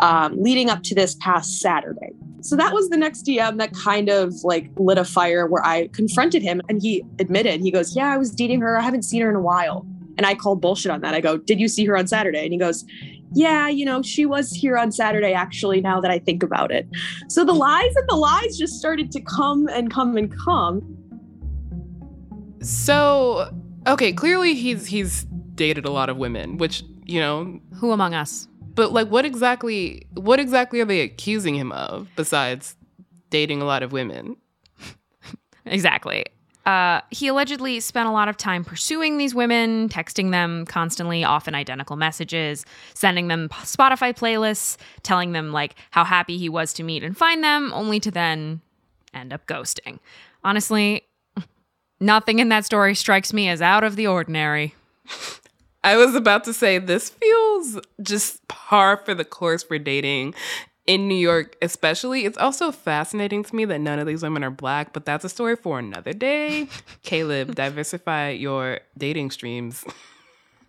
um, 0.01 0.41
leading 0.41 0.71
up 0.71 0.83
to 0.85 0.95
this 0.95 1.15
past 1.17 1.61
Saturday. 1.61 2.13
So 2.41 2.57
that 2.57 2.73
was 2.73 2.89
the 2.89 2.97
next 2.97 3.27
DM 3.27 3.59
that 3.59 3.73
kind 3.73 4.09
of 4.09 4.33
like 4.45 4.71
lit 4.77 4.97
a 4.97 5.05
fire 5.05 5.47
where 5.47 5.65
I 5.65 5.89
confronted 5.89 6.43
him 6.43 6.63
and 6.69 6.81
he 6.81 7.05
admitted, 7.19 7.61
he 7.61 7.71
goes, 7.71 7.97
Yeah, 7.97 8.13
I 8.13 8.17
was 8.17 8.31
dating 8.31 8.61
her. 8.61 8.79
I 8.79 8.83
haven't 8.83 9.03
seen 9.03 9.23
her 9.23 9.31
in 9.31 9.37
a 9.37 9.41
while. 9.41 9.87
And 10.19 10.27
I 10.27 10.35
called 10.35 10.61
bullshit 10.61 10.91
on 10.91 11.01
that. 11.01 11.15
I 11.15 11.21
go, 11.21 11.39
Did 11.39 11.61
you 11.61 11.69
see 11.69 11.87
her 11.87 11.97
on 11.97 12.09
Saturday? 12.09 12.43
And 12.43 12.53
he 12.53 12.59
goes, 12.59 12.85
Yeah, 13.33 13.69
you 13.69 13.85
know, 13.85 14.03
she 14.03 14.27
was 14.27 14.51
here 14.51 14.77
on 14.77 14.91
Saturday, 14.91 15.33
actually, 15.33 15.81
now 15.81 16.01
that 16.01 16.11
I 16.11 16.19
think 16.19 16.43
about 16.43 16.73
it. 16.73 16.89
So 17.29 17.45
the 17.45 17.55
lies 17.55 17.95
and 17.95 18.09
the 18.09 18.17
lies 18.17 18.59
just 18.59 18.75
started 18.75 19.13
to 19.13 19.21
come 19.21 19.69
and 19.69 19.91
come 19.91 20.17
and 20.17 20.37
come. 20.37 20.83
So, 22.61 23.49
okay, 23.87 24.13
clearly 24.13 24.55
he's 24.55 24.87
he's 24.87 25.25
dated 25.55 25.85
a 25.85 25.91
lot 25.91 26.11
of 26.11 26.17
women, 26.17 26.59
which, 26.59 26.83
you 27.07 27.21
know, 27.21 27.61
who 27.77 27.93
among 27.93 28.15
us? 28.15 28.49
But 28.75 28.93
like 28.93 29.09
what 29.09 29.25
exactly 29.25 30.07
what 30.15 30.41
exactly 30.41 30.81
are 30.81 30.85
they 30.85 31.01
accusing 31.01 31.55
him 31.55 31.71
of 31.71 32.09
besides 32.17 32.77
dating 33.31 33.63
a 33.63 33.65
lot 33.65 33.83
of 33.83 33.93
women? 33.93 34.37
Exactly. 35.71 36.25
Uh, 36.69 37.01
he 37.09 37.29
allegedly 37.29 37.81
spent 37.81 38.07
a 38.07 38.13
lot 38.13 38.29
of 38.29 38.37
time 38.37 38.63
pursuing 38.63 39.17
these 39.17 39.35
women, 39.35 39.89
texting 39.89 40.33
them 40.33 40.67
constantly, 40.67 41.25
often 41.25 41.55
identical 41.55 41.97
messages, 41.97 42.67
sending 42.93 43.29
them 43.29 43.49
Spotify 43.63 44.15
playlists, 44.15 44.77
telling 45.03 45.33
them 45.33 45.51
like 45.51 45.77
how 45.93 46.05
happy 46.05 46.37
he 46.37 46.51
was 46.51 46.75
to 46.75 46.83
meet 46.83 47.03
and 47.03 47.17
find 47.17 47.43
them, 47.43 47.73
only 47.73 47.99
to 48.01 48.11
then 48.11 48.61
end 49.15 49.33
up 49.33 49.47
ghosting. 49.47 49.99
Honestly, 50.45 51.07
nothing 52.01 52.39
in 52.39 52.51
that 52.51 52.67
story 52.67 52.95
strikes 52.95 53.33
me 53.33 53.49
as 53.49 53.63
out 53.63 53.83
of 53.83 53.97
the 53.97 54.07
ordinary. 54.07 54.75
I 55.83 55.97
was 55.97 56.15
about 56.15 56.45
to 56.45 56.53
say 56.53 56.77
this 56.77 57.09
feels 57.09 57.79
just 58.03 58.47
par 58.49 58.99
for 58.99 59.15
the 59.15 59.25
course 59.25 59.63
for 59.63 59.79
dating 59.79 60.35
in 60.89 61.07
New 61.07 61.15
York, 61.15 61.55
especially. 61.61 62.25
It's 62.25 62.39
also 62.39 62.73
fascinating 62.73 63.45
to 63.45 63.55
me 63.55 63.67
that 63.67 63.79
none 63.79 63.99
of 63.99 64.07
these 64.07 64.23
women 64.23 64.43
are 64.43 64.51
black, 64.51 64.95
but 64.95 65.05
that's 65.05 65.23
a 65.23 65.29
story 65.29 65.55
for 65.55 65.79
another 65.79 66.15
day. 66.15 66.67
Caleb, 67.03 67.55
diversify 67.55 68.31
your 68.31 68.81
dating 68.97 69.31
streams. 69.31 69.85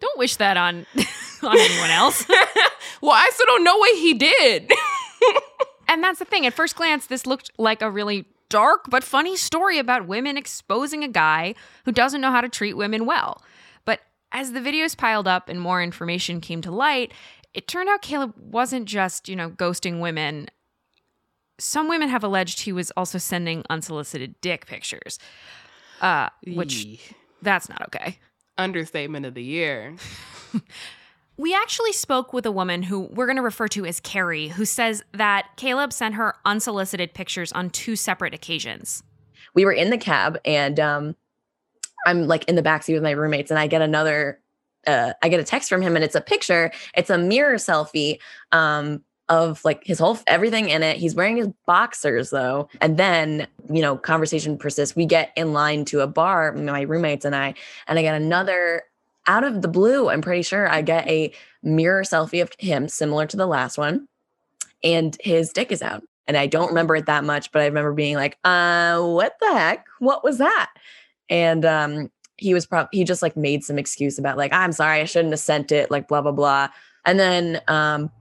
Don't 0.01 0.17
wish 0.19 0.35
that 0.35 0.57
on 0.57 0.85
on 1.41 1.57
anyone 1.57 1.89
else. 1.89 2.25
well, 3.01 3.13
I 3.13 3.29
still 3.33 3.45
don't 3.47 3.63
know 3.63 3.77
what 3.77 3.97
he 3.97 4.13
did. 4.13 4.71
and 5.87 6.03
that's 6.03 6.19
the 6.19 6.25
thing. 6.25 6.45
At 6.45 6.53
first 6.53 6.75
glance, 6.75 7.07
this 7.07 7.25
looked 7.25 7.51
like 7.57 7.81
a 7.81 7.89
really 7.89 8.25
dark 8.49 8.89
but 8.89 9.05
funny 9.05 9.37
story 9.37 9.79
about 9.79 10.05
women 10.05 10.35
exposing 10.35 11.03
a 11.03 11.07
guy 11.07 11.55
who 11.85 11.93
doesn't 11.93 12.19
know 12.19 12.31
how 12.31 12.41
to 12.41 12.49
treat 12.49 12.73
women 12.73 13.05
well. 13.05 13.41
But 13.85 14.01
as 14.33 14.51
the 14.51 14.59
videos 14.59 14.97
piled 14.97 15.29
up 15.29 15.47
and 15.47 15.61
more 15.61 15.81
information 15.81 16.41
came 16.41 16.61
to 16.63 16.71
light, 16.71 17.13
it 17.53 17.67
turned 17.67 17.89
out 17.89 18.01
Caleb 18.01 18.33
wasn't 18.37 18.85
just, 18.85 19.27
you 19.29 19.35
know, 19.35 19.49
ghosting 19.49 19.99
women. 19.99 20.47
Some 21.59 21.89
women 21.89 22.09
have 22.09 22.23
alleged 22.23 22.61
he 22.61 22.71
was 22.71 22.91
also 22.91 23.17
sending 23.17 23.63
unsolicited 23.69 24.39
dick 24.41 24.65
pictures, 24.65 25.19
uh, 26.01 26.29
which 26.47 26.83
Yee. 26.85 27.01
that's 27.41 27.67
not 27.69 27.81
okay. 27.83 28.19
Understatement 28.57 29.25
of 29.25 29.33
the 29.33 29.43
year. 29.43 29.95
We 31.37 31.55
actually 31.55 31.93
spoke 31.93 32.33
with 32.33 32.45
a 32.45 32.51
woman 32.51 32.83
who 32.83 32.99
we're 33.13 33.25
going 33.25 33.37
to 33.37 33.41
refer 33.41 33.69
to 33.69 33.85
as 33.85 34.01
Carrie, 34.01 34.49
who 34.49 34.65
says 34.65 35.01
that 35.13 35.47
Caleb 35.55 35.93
sent 35.93 36.15
her 36.15 36.35
unsolicited 36.43 37.13
pictures 37.13 37.53
on 37.53 37.69
two 37.69 37.95
separate 37.95 38.33
occasions. 38.33 39.03
we 39.53 39.63
were 39.63 39.71
in 39.71 39.89
the 39.89 39.97
cab 39.97 40.37
and 40.43 40.81
um 40.81 41.15
I'm 42.05 42.27
like 42.27 42.43
in 42.49 42.55
the 42.55 42.61
backseat 42.61 42.93
with 42.93 43.03
my 43.03 43.11
roommates 43.11 43.51
and 43.51 43.57
I 43.57 43.67
get 43.67 43.81
another 43.81 44.41
uh 44.87 45.13
I 45.21 45.29
get 45.29 45.39
a 45.39 45.43
text 45.43 45.69
from 45.69 45.81
him 45.81 45.95
and 45.95 46.03
it's 46.03 46.15
a 46.15 46.21
picture, 46.21 46.71
it's 46.95 47.09
a 47.09 47.17
mirror 47.17 47.55
selfie 47.55 48.19
um 48.51 49.03
of 49.29 49.63
like 49.63 49.83
his 49.83 49.99
whole 49.99 50.17
everything 50.25 50.69
in 50.69 50.81
it. 50.81 50.97
He's 50.97 51.13
wearing 51.13 51.37
his 51.37 51.49
boxers 51.67 52.31
though. 52.31 52.67
And 52.81 52.97
then, 52.97 53.47
you 53.71 53.81
know, 53.81 53.95
conversation 53.95 54.57
persists. 54.57 54.95
We 54.95 55.05
get 55.05 55.31
in 55.35 55.53
line 55.53 55.85
to 55.85 55.99
a 55.99 56.07
bar, 56.07 56.51
my 56.53 56.81
roommates 56.81 57.25
and 57.25 57.35
I, 57.35 57.53
and 57.87 57.99
I 57.99 58.01
get 58.01 58.19
another 58.19 58.83
out 59.27 59.43
of 59.43 59.61
the 59.61 59.67
blue, 59.67 60.09
I'm 60.09 60.21
pretty 60.21 60.41
sure 60.41 60.67
I 60.67 60.81
get 60.81 61.07
a 61.07 61.31
mirror 61.61 62.01
selfie 62.01 62.41
of 62.41 62.51
him 62.57 62.87
similar 62.87 63.27
to 63.27 63.37
the 63.37 63.45
last 63.45 63.77
one 63.77 64.07
and 64.83 65.15
his 65.21 65.51
dick 65.51 65.71
is 65.71 65.81
out. 65.81 66.03
And 66.27 66.37
I 66.37 66.47
don't 66.47 66.69
remember 66.69 66.95
it 66.95 67.05
that 67.07 67.23
much, 67.23 67.51
but 67.51 67.61
I 67.61 67.65
remember 67.65 67.93
being 67.93 68.15
like, 68.15 68.37
uh, 68.43 69.01
what 69.01 69.35
the 69.39 69.51
heck? 69.51 69.85
What 69.99 70.23
was 70.23 70.37
that? 70.39 70.71
And 71.29 71.65
um, 71.65 72.11
he 72.39 72.53
was 72.53 72.65
probably, 72.65 72.89
he 72.97 73.03
just 73.03 73.21
like 73.21 73.37
made 73.37 73.63
some 73.63 73.77
excuse 73.77 74.17
about 74.17 74.37
like, 74.37 74.53
I'm 74.53 74.71
sorry, 74.71 75.01
I 75.01 75.05
shouldn't 75.05 75.33
have 75.33 75.39
sent 75.39 75.71
it, 75.71 75.91
like 75.91 76.07
blah, 76.07 76.21
blah, 76.21 76.31
blah. 76.31 76.69
And 77.05 77.19
then 77.19 77.61
um, 77.67 78.11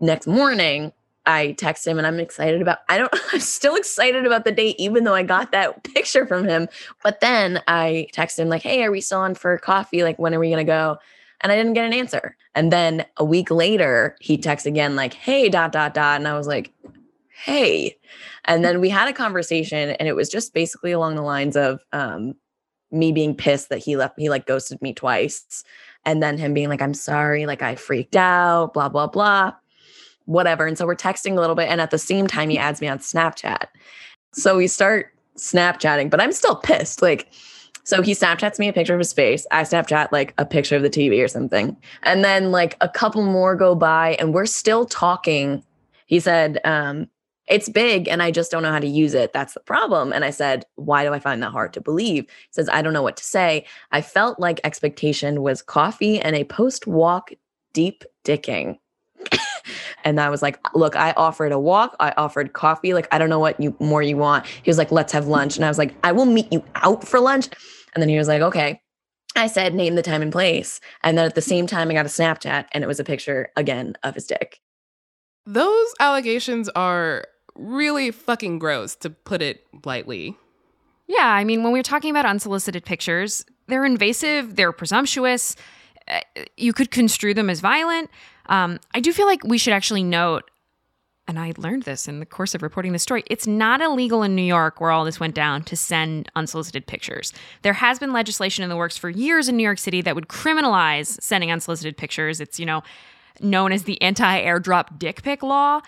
next 0.00 0.26
morning, 0.26 0.92
I 1.24 1.52
text 1.52 1.86
him 1.86 1.98
and 1.98 2.06
I'm 2.06 2.18
excited 2.18 2.60
about, 2.60 2.78
I 2.88 2.98
don't, 2.98 3.14
I'm 3.32 3.40
still 3.40 3.76
excited 3.76 4.26
about 4.26 4.44
the 4.44 4.52
date, 4.52 4.76
even 4.78 5.04
though 5.04 5.14
I 5.14 5.22
got 5.22 5.52
that 5.52 5.82
picture 5.94 6.26
from 6.26 6.44
him. 6.44 6.68
But 7.02 7.20
then 7.20 7.62
I 7.68 8.08
text 8.12 8.38
him 8.38 8.48
like, 8.48 8.62
hey, 8.62 8.82
are 8.82 8.90
we 8.90 9.00
still 9.00 9.20
on 9.20 9.34
for 9.34 9.56
coffee? 9.58 10.02
Like, 10.02 10.18
when 10.18 10.34
are 10.34 10.40
we 10.40 10.54
to 10.54 10.64
go? 10.64 10.98
And 11.40 11.50
I 11.50 11.56
didn't 11.56 11.72
get 11.74 11.86
an 11.86 11.92
answer. 11.92 12.36
And 12.54 12.72
then 12.72 13.04
a 13.16 13.24
week 13.24 13.50
later, 13.50 14.16
he 14.20 14.38
texts 14.38 14.66
again, 14.66 14.94
like, 14.94 15.14
hey, 15.14 15.48
dot, 15.48 15.72
dot, 15.72 15.94
dot. 15.94 16.20
And 16.20 16.28
I 16.28 16.36
was 16.36 16.46
like, 16.46 16.72
hey. 17.44 17.96
And 18.44 18.64
then 18.64 18.80
we 18.80 18.88
had 18.88 19.08
a 19.08 19.12
conversation, 19.12 19.90
and 19.90 20.08
it 20.08 20.14
was 20.14 20.28
just 20.28 20.54
basically 20.54 20.92
along 20.92 21.16
the 21.16 21.22
lines 21.22 21.56
of 21.56 21.80
um, 21.92 22.34
me 22.92 23.12
being 23.12 23.34
pissed 23.34 23.68
that 23.70 23.78
he 23.78 23.96
left, 23.96 24.18
he 24.18 24.28
like 24.28 24.46
ghosted 24.46 24.80
me 24.82 24.92
twice. 24.92 25.64
And 26.04 26.22
then 26.22 26.36
him 26.36 26.52
being 26.52 26.68
like, 26.68 26.82
I'm 26.82 26.94
sorry, 26.94 27.46
like 27.46 27.62
I 27.62 27.74
freaked 27.74 28.16
out, 28.16 28.74
blah, 28.74 28.88
blah, 28.88 29.06
blah, 29.06 29.52
whatever. 30.26 30.66
And 30.66 30.76
so 30.76 30.86
we're 30.86 30.96
texting 30.96 31.36
a 31.36 31.40
little 31.40 31.54
bit. 31.56 31.68
And 31.68 31.80
at 31.80 31.90
the 31.90 31.98
same 31.98 32.26
time, 32.26 32.50
he 32.50 32.58
adds 32.58 32.80
me 32.80 32.88
on 32.88 32.98
Snapchat. 32.98 33.66
So 34.32 34.56
we 34.56 34.66
start 34.66 35.12
Snapchatting, 35.36 36.10
but 36.10 36.20
I'm 36.20 36.32
still 36.32 36.56
pissed. 36.56 37.02
Like, 37.02 37.30
so 37.84 38.02
he 38.02 38.12
Snapchats 38.12 38.58
me 38.58 38.68
a 38.68 38.72
picture 38.72 38.94
of 38.94 39.00
his 39.00 39.12
face. 39.12 39.46
I 39.50 39.62
Snapchat 39.62 40.12
like 40.12 40.34
a 40.38 40.44
picture 40.44 40.76
of 40.76 40.82
the 40.82 40.90
TV 40.90 41.22
or 41.22 41.28
something. 41.28 41.76
And 42.02 42.24
then 42.24 42.50
like 42.50 42.76
a 42.80 42.88
couple 42.88 43.22
more 43.22 43.56
go 43.56 43.74
by 43.74 44.16
and 44.18 44.32
we're 44.32 44.46
still 44.46 44.86
talking. 44.86 45.64
He 46.06 46.20
said, 46.20 46.60
um, 46.64 47.08
it's 47.48 47.68
big 47.68 48.08
and 48.08 48.22
I 48.22 48.30
just 48.30 48.50
don't 48.50 48.62
know 48.62 48.72
how 48.72 48.78
to 48.78 48.86
use 48.86 49.14
it. 49.14 49.32
That's 49.32 49.54
the 49.54 49.60
problem. 49.60 50.12
And 50.12 50.24
I 50.24 50.30
said, 50.30 50.64
Why 50.76 51.04
do 51.04 51.12
I 51.12 51.18
find 51.18 51.42
that 51.42 51.50
hard 51.52 51.72
to 51.74 51.80
believe? 51.80 52.24
He 52.24 52.52
says, 52.52 52.68
I 52.72 52.82
don't 52.82 52.92
know 52.92 53.02
what 53.02 53.16
to 53.16 53.24
say. 53.24 53.66
I 53.90 54.00
felt 54.00 54.38
like 54.38 54.60
expectation 54.64 55.42
was 55.42 55.62
coffee 55.62 56.20
and 56.20 56.36
a 56.36 56.44
post 56.44 56.86
walk 56.86 57.32
deep 57.72 58.04
dicking. 58.24 58.78
And 60.04 60.20
I 60.20 60.30
was 60.30 60.42
like, 60.42 60.58
look, 60.74 60.96
I 60.96 61.12
offered 61.12 61.52
a 61.52 61.58
walk. 61.58 61.96
I 62.00 62.12
offered 62.16 62.52
coffee. 62.52 62.94
Like, 62.94 63.08
I 63.12 63.18
don't 63.18 63.28
know 63.28 63.38
what 63.38 63.60
you 63.60 63.76
more 63.78 64.02
you 64.02 64.16
want. 64.16 64.46
He 64.46 64.68
was 64.68 64.78
like, 64.78 64.92
let's 64.92 65.12
have 65.12 65.26
lunch. 65.26 65.56
And 65.56 65.64
I 65.64 65.68
was 65.68 65.78
like, 65.78 65.94
I 66.04 66.12
will 66.12 66.26
meet 66.26 66.52
you 66.52 66.64
out 66.76 67.06
for 67.06 67.20
lunch. 67.20 67.48
And 67.94 68.02
then 68.02 68.08
he 68.08 68.18
was 68.18 68.28
like, 68.28 68.42
okay. 68.42 68.80
I 69.34 69.46
said, 69.46 69.74
name 69.74 69.94
the 69.94 70.02
time 70.02 70.20
and 70.20 70.32
place. 70.32 70.80
And 71.02 71.16
then 71.16 71.24
at 71.24 71.34
the 71.34 71.40
same 71.40 71.66
time, 71.66 71.90
I 71.90 71.94
got 71.94 72.04
a 72.04 72.10
Snapchat 72.10 72.66
and 72.72 72.84
it 72.84 72.86
was 72.86 73.00
a 73.00 73.04
picture 73.04 73.50
again 73.56 73.94
of 74.02 74.14
his 74.14 74.26
dick. 74.26 74.60
Those 75.46 75.94
allegations 75.98 76.68
are 76.70 77.24
really 77.54 78.10
fucking 78.10 78.58
gross, 78.58 78.96
to 78.96 79.10
put 79.10 79.42
it 79.42 79.66
lightly. 79.84 80.36
Yeah, 81.06 81.26
I 81.26 81.44
mean, 81.44 81.62
when 81.62 81.72
we're 81.72 81.82
talking 81.82 82.10
about 82.10 82.24
unsolicited 82.24 82.84
pictures, 82.84 83.44
they're 83.66 83.84
invasive, 83.84 84.56
they're 84.56 84.72
presumptuous. 84.72 85.56
Uh, 86.08 86.20
you 86.56 86.72
could 86.72 86.90
construe 86.90 87.34
them 87.34 87.50
as 87.50 87.60
violent. 87.60 88.10
Um, 88.46 88.80
I 88.94 89.00
do 89.00 89.12
feel 89.12 89.26
like 89.26 89.44
we 89.44 89.58
should 89.58 89.72
actually 89.72 90.02
note, 90.02 90.50
and 91.28 91.38
I 91.38 91.52
learned 91.56 91.84
this 91.84 92.08
in 92.08 92.18
the 92.18 92.26
course 92.26 92.54
of 92.54 92.62
reporting 92.62 92.92
this 92.92 93.02
story, 93.02 93.22
it's 93.28 93.46
not 93.46 93.80
illegal 93.80 94.22
in 94.22 94.34
New 94.34 94.42
York 94.42 94.80
where 94.80 94.90
all 94.90 95.04
this 95.04 95.20
went 95.20 95.34
down 95.34 95.62
to 95.64 95.76
send 95.76 96.30
unsolicited 96.34 96.86
pictures. 96.86 97.32
There 97.62 97.72
has 97.74 97.98
been 97.98 98.12
legislation 98.12 98.64
in 98.64 98.70
the 98.70 98.76
works 98.76 98.96
for 98.96 99.08
years 99.10 99.48
in 99.48 99.56
New 99.56 99.62
York 99.62 99.78
City 99.78 100.02
that 100.02 100.14
would 100.14 100.28
criminalize 100.28 101.20
sending 101.22 101.52
unsolicited 101.52 101.96
pictures. 101.96 102.40
It's, 102.40 102.58
you 102.58 102.66
know, 102.66 102.82
known 103.40 103.72
as 103.72 103.84
the 103.84 104.00
anti 104.02 104.42
airdrop 104.42 104.98
dick 104.98 105.22
pic 105.22 105.42
law, 105.42 105.80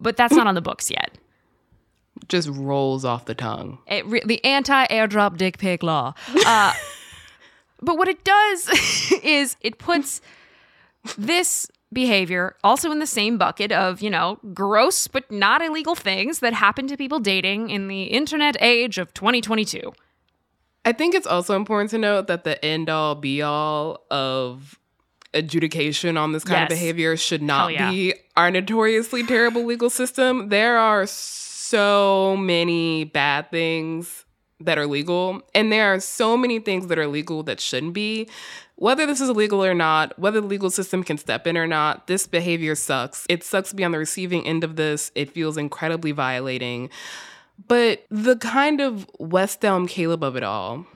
but 0.00 0.16
that's 0.16 0.34
not 0.34 0.46
on 0.46 0.54
the 0.54 0.60
books 0.60 0.90
yet. 0.90 1.18
Just 2.28 2.48
rolls 2.48 3.04
off 3.04 3.24
the 3.24 3.34
tongue. 3.34 3.78
It 3.86 4.04
re- 4.06 4.22
the 4.24 4.44
anti 4.44 4.86
airdrop 4.86 5.36
dick 5.36 5.58
pic 5.58 5.82
law. 5.82 6.14
Uh, 6.46 6.72
but 7.82 7.96
what 7.98 8.08
it 8.08 8.24
does 8.24 8.68
is 9.22 9.56
it 9.60 9.78
puts 9.78 10.20
this 11.16 11.70
behavior 11.92 12.56
also 12.62 12.90
in 12.92 12.98
the 12.98 13.06
same 13.06 13.36
bucket 13.38 13.72
of, 13.72 14.00
you 14.00 14.10
know, 14.10 14.38
gross 14.54 15.08
but 15.08 15.30
not 15.30 15.62
illegal 15.62 15.94
things 15.94 16.40
that 16.40 16.52
happen 16.52 16.86
to 16.86 16.96
people 16.96 17.18
dating 17.18 17.70
in 17.70 17.88
the 17.88 18.04
internet 18.04 18.56
age 18.60 18.98
of 18.98 19.12
2022. 19.14 19.92
I 20.84 20.92
think 20.92 21.14
it's 21.14 21.26
also 21.26 21.56
important 21.56 21.90
to 21.90 21.98
note 21.98 22.26
that 22.28 22.44
the 22.44 22.62
end 22.64 22.88
all 22.88 23.14
be 23.14 23.42
all 23.42 24.04
of 24.10 24.79
adjudication 25.34 26.16
on 26.16 26.32
this 26.32 26.44
kind 26.44 26.60
Yes. 26.60 26.64
of 26.64 26.68
behavior 26.70 27.16
should 27.16 27.42
not 27.42 27.72
yeah. 27.72 27.90
be 27.90 28.14
our 28.36 28.50
notoriously 28.50 29.24
terrible 29.24 29.64
legal 29.64 29.90
system. 29.90 30.48
There 30.48 30.76
are 30.78 31.06
so 31.06 32.36
many 32.36 33.04
bad 33.04 33.50
things 33.50 34.24
that 34.60 34.76
are 34.76 34.86
legal, 34.86 35.40
and 35.54 35.72
there 35.72 35.94
are 35.94 36.00
so 36.00 36.36
many 36.36 36.58
things 36.58 36.88
that 36.88 36.98
are 36.98 37.06
legal 37.06 37.42
that 37.44 37.60
shouldn't 37.60 37.94
be. 37.94 38.28
Whether 38.76 39.06
this 39.06 39.20
is 39.20 39.28
illegal 39.28 39.64
or 39.64 39.74
not, 39.74 40.18
whether 40.18 40.40
the 40.40 40.46
legal 40.46 40.70
system 40.70 41.04
can 41.04 41.16
step 41.18 41.46
in 41.46 41.56
or 41.56 41.66
not, 41.66 42.06
this 42.06 42.26
behavior 42.26 42.74
sucks. 42.74 43.26
It 43.28 43.44
sucks 43.44 43.70
to 43.70 43.76
be 43.76 43.84
on 43.84 43.92
the 43.92 43.98
receiving 43.98 44.46
end 44.46 44.64
of 44.64 44.76
this. 44.76 45.12
It 45.14 45.30
feels 45.30 45.56
incredibly 45.56 46.12
violating. 46.12 46.90
But 47.68 48.04
the 48.10 48.36
kind 48.36 48.80
of 48.80 49.06
West 49.18 49.64
Elm 49.64 49.86
Caleb 49.86 50.24
of 50.24 50.34
it 50.36 50.42
all 50.42 50.86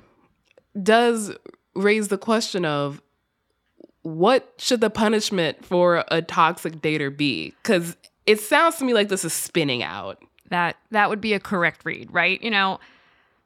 does 0.82 1.32
raise 1.74 2.08
the 2.08 2.18
question 2.18 2.64
of 2.64 3.02
what 4.04 4.52
should 4.58 4.82
the 4.82 4.90
punishment 4.90 5.64
for 5.64 6.04
a 6.08 6.20
toxic 6.22 6.74
dater 6.74 7.14
be? 7.14 7.54
Because 7.62 7.96
it 8.26 8.38
sounds 8.38 8.76
to 8.76 8.84
me 8.84 8.92
like 8.94 9.08
this 9.08 9.24
is 9.24 9.32
spinning 9.32 9.82
out. 9.82 10.22
That 10.50 10.76
that 10.90 11.08
would 11.08 11.22
be 11.22 11.32
a 11.32 11.40
correct 11.40 11.80
read, 11.84 12.12
right? 12.12 12.40
You 12.42 12.50
know, 12.50 12.78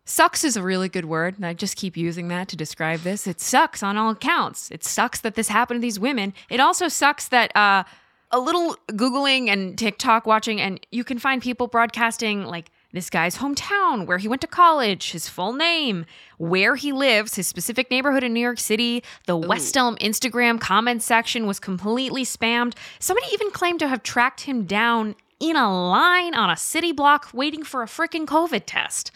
sucks 0.05 0.43
is 0.43 0.57
a 0.57 0.63
really 0.63 0.89
good 0.89 1.05
word, 1.05 1.37
and 1.37 1.47
I 1.47 1.55
just 1.55 1.77
keep 1.77 1.97
using 1.97 2.27
that 2.29 2.49
to 2.49 2.57
describe 2.57 3.01
this. 3.01 3.27
It 3.29 3.41
sucks 3.41 3.85
on 3.85 3.97
all 3.97 4.11
accounts. 4.11 4.71
It 4.73 4.83
sucks 4.83 5.21
that 5.21 5.37
this 5.37 5.49
happened 5.49 5.79
to 5.79 5.83
these 5.83 6.01
women. 6.01 6.35
It 6.51 6.59
also 6.59 6.89
sucks 6.89 7.29
that 7.29 7.55
uh, 7.57 7.85
a 8.33 8.41
little 8.41 8.77
googling 8.91 9.49
and 9.49 9.79
TikTok 9.79 10.27
watching, 10.27 10.61
and 10.61 10.85
you 10.91 11.05
can 11.05 11.21
find 11.21 11.41
people 11.41 11.69
broadcasting 11.69 12.45
like 12.45 12.73
this 12.93 13.11
guy's 13.11 13.37
hometown, 13.37 14.07
where 14.07 14.19
he 14.19 14.29
went 14.29 14.41
to 14.41 14.47
college, 14.47 15.13
his 15.13 15.29
full 15.29 15.53
name, 15.53 16.07
where 16.39 16.77
he 16.77 16.93
lives, 16.93 17.35
his 17.35 17.47
specific 17.47 17.91
neighborhood 17.91 18.25
in 18.25 18.33
New 18.33 18.41
York 18.41 18.59
City. 18.59 19.03
The 19.27 19.37
West 19.37 19.77
Elm 19.77 19.97
Instagram 19.97 20.61
comment 20.61 21.03
section 21.03 21.47
was 21.47 21.61
completely 21.61 22.25
spammed. 22.25 22.75
Somebody 22.99 23.27
even 23.33 23.51
claimed 23.51 23.81
to 23.81 23.89
have 23.89 24.03
tracked 24.03 24.43
him 24.43 24.65
down 24.65 25.17
in 25.41 25.57
a 25.57 25.71
line 25.71 26.35
on 26.35 26.51
a 26.51 26.57
city 26.57 26.93
block 26.93 27.29
waiting 27.33 27.63
for 27.63 27.83
a 27.83 27.87
freaking 27.87 28.27
COVID 28.27 28.63
test. 28.67 29.13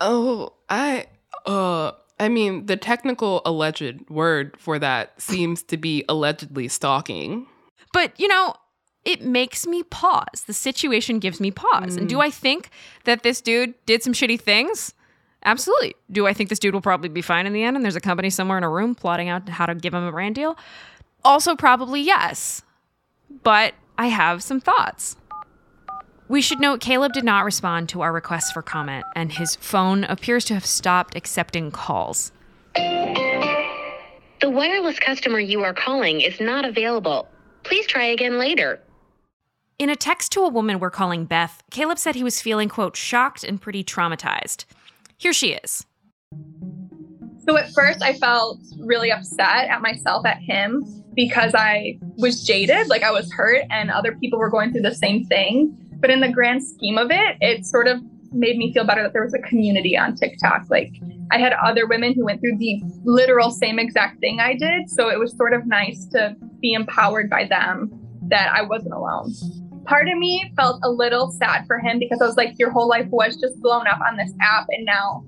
Oh, 0.00 0.54
I 0.68 1.06
uh 1.46 1.92
I 2.18 2.28
mean 2.28 2.66
the 2.66 2.76
technical 2.76 3.42
alleged 3.44 4.08
word 4.08 4.56
for 4.58 4.78
that 4.78 5.20
seems 5.20 5.62
to 5.64 5.76
be 5.76 6.04
allegedly 6.08 6.68
stalking. 6.68 7.46
But, 7.92 8.18
you 8.18 8.26
know, 8.26 8.54
it 9.04 9.22
makes 9.22 9.66
me 9.66 9.82
pause. 9.82 10.44
The 10.46 10.52
situation 10.52 11.18
gives 11.18 11.40
me 11.40 11.50
pause. 11.50 11.96
And 11.96 12.08
do 12.08 12.16
mm. 12.16 12.22
I 12.22 12.30
think 12.30 12.70
that 13.04 13.22
this 13.22 13.40
dude 13.40 13.74
did 13.86 14.02
some 14.02 14.12
shitty 14.12 14.40
things? 14.40 14.94
Absolutely. 15.44 15.94
Do 16.10 16.26
I 16.26 16.32
think 16.32 16.48
this 16.48 16.58
dude 16.58 16.72
will 16.72 16.80
probably 16.80 17.10
be 17.10 17.20
fine 17.20 17.46
in 17.46 17.52
the 17.52 17.62
end 17.62 17.76
and 17.76 17.84
there's 17.84 17.96
a 17.96 18.00
company 18.00 18.30
somewhere 18.30 18.56
in 18.56 18.64
a 18.64 18.70
room 18.70 18.94
plotting 18.94 19.28
out 19.28 19.48
how 19.48 19.66
to 19.66 19.74
give 19.74 19.92
him 19.92 20.04
a 20.04 20.10
brand 20.10 20.34
deal? 20.34 20.56
Also, 21.22 21.54
probably 21.54 22.00
yes. 22.00 22.62
But 23.42 23.74
I 23.98 24.06
have 24.06 24.42
some 24.42 24.60
thoughts. 24.60 25.16
We 26.26 26.40
should 26.40 26.60
note 26.60 26.80
Caleb 26.80 27.12
did 27.12 27.24
not 27.24 27.44
respond 27.44 27.90
to 27.90 28.00
our 28.00 28.10
request 28.10 28.54
for 28.54 28.62
comment, 28.62 29.04
and 29.14 29.30
his 29.30 29.56
phone 29.56 30.04
appears 30.04 30.46
to 30.46 30.54
have 30.54 30.64
stopped 30.64 31.14
accepting 31.14 31.70
calls. 31.70 32.32
The 32.74 34.50
wireless 34.50 34.98
customer 34.98 35.38
you 35.38 35.62
are 35.62 35.74
calling 35.74 36.22
is 36.22 36.40
not 36.40 36.64
available. 36.64 37.28
Please 37.62 37.86
try 37.86 38.04
again 38.04 38.38
later. 38.38 38.80
In 39.76 39.90
a 39.90 39.96
text 39.96 40.30
to 40.32 40.42
a 40.42 40.48
woman 40.48 40.78
we're 40.78 40.90
calling 40.90 41.24
Beth, 41.24 41.62
Caleb 41.70 41.98
said 41.98 42.14
he 42.14 42.22
was 42.22 42.40
feeling, 42.40 42.68
quote, 42.68 42.96
shocked 42.96 43.42
and 43.42 43.60
pretty 43.60 43.82
traumatized. 43.82 44.66
Here 45.16 45.32
she 45.32 45.54
is. 45.54 45.84
So 47.46 47.56
at 47.56 47.72
first, 47.72 48.00
I 48.00 48.12
felt 48.12 48.60
really 48.78 49.10
upset 49.10 49.68
at 49.68 49.82
myself, 49.82 50.24
at 50.26 50.38
him, 50.38 50.84
because 51.14 51.54
I 51.56 51.98
was 52.16 52.44
jaded, 52.44 52.86
like 52.86 53.02
I 53.02 53.10
was 53.10 53.30
hurt, 53.32 53.64
and 53.68 53.90
other 53.90 54.14
people 54.16 54.38
were 54.38 54.48
going 54.48 54.72
through 54.72 54.82
the 54.82 54.94
same 54.94 55.24
thing. 55.24 55.76
But 55.98 56.10
in 56.10 56.20
the 56.20 56.30
grand 56.30 56.62
scheme 56.64 56.96
of 56.96 57.10
it, 57.10 57.36
it 57.40 57.66
sort 57.66 57.88
of 57.88 58.00
made 58.32 58.56
me 58.56 58.72
feel 58.72 58.84
better 58.84 59.02
that 59.02 59.12
there 59.12 59.24
was 59.24 59.34
a 59.34 59.40
community 59.40 59.96
on 59.96 60.14
TikTok. 60.14 60.66
Like 60.70 60.92
I 61.32 61.38
had 61.38 61.52
other 61.52 61.86
women 61.86 62.14
who 62.14 62.24
went 62.24 62.40
through 62.40 62.58
the 62.58 62.80
literal 63.02 63.50
same 63.50 63.80
exact 63.80 64.20
thing 64.20 64.38
I 64.38 64.54
did. 64.54 64.88
So 64.88 65.08
it 65.08 65.18
was 65.18 65.36
sort 65.36 65.52
of 65.52 65.66
nice 65.66 66.06
to 66.06 66.36
be 66.60 66.74
empowered 66.74 67.28
by 67.28 67.46
them 67.46 67.90
that 68.28 68.52
I 68.52 68.62
wasn't 68.62 68.94
alone. 68.94 69.32
Part 69.86 70.08
of 70.08 70.16
me 70.18 70.52
felt 70.56 70.80
a 70.82 70.90
little 70.90 71.30
sad 71.32 71.66
for 71.66 71.78
him 71.78 71.98
because 71.98 72.20
I 72.20 72.26
was 72.26 72.36
like, 72.36 72.58
your 72.58 72.70
whole 72.70 72.88
life 72.88 73.06
was 73.10 73.36
just 73.36 73.60
blown 73.60 73.86
up 73.86 74.00
on 74.06 74.16
this 74.16 74.32
app, 74.40 74.66
and 74.70 74.84
now 74.84 75.24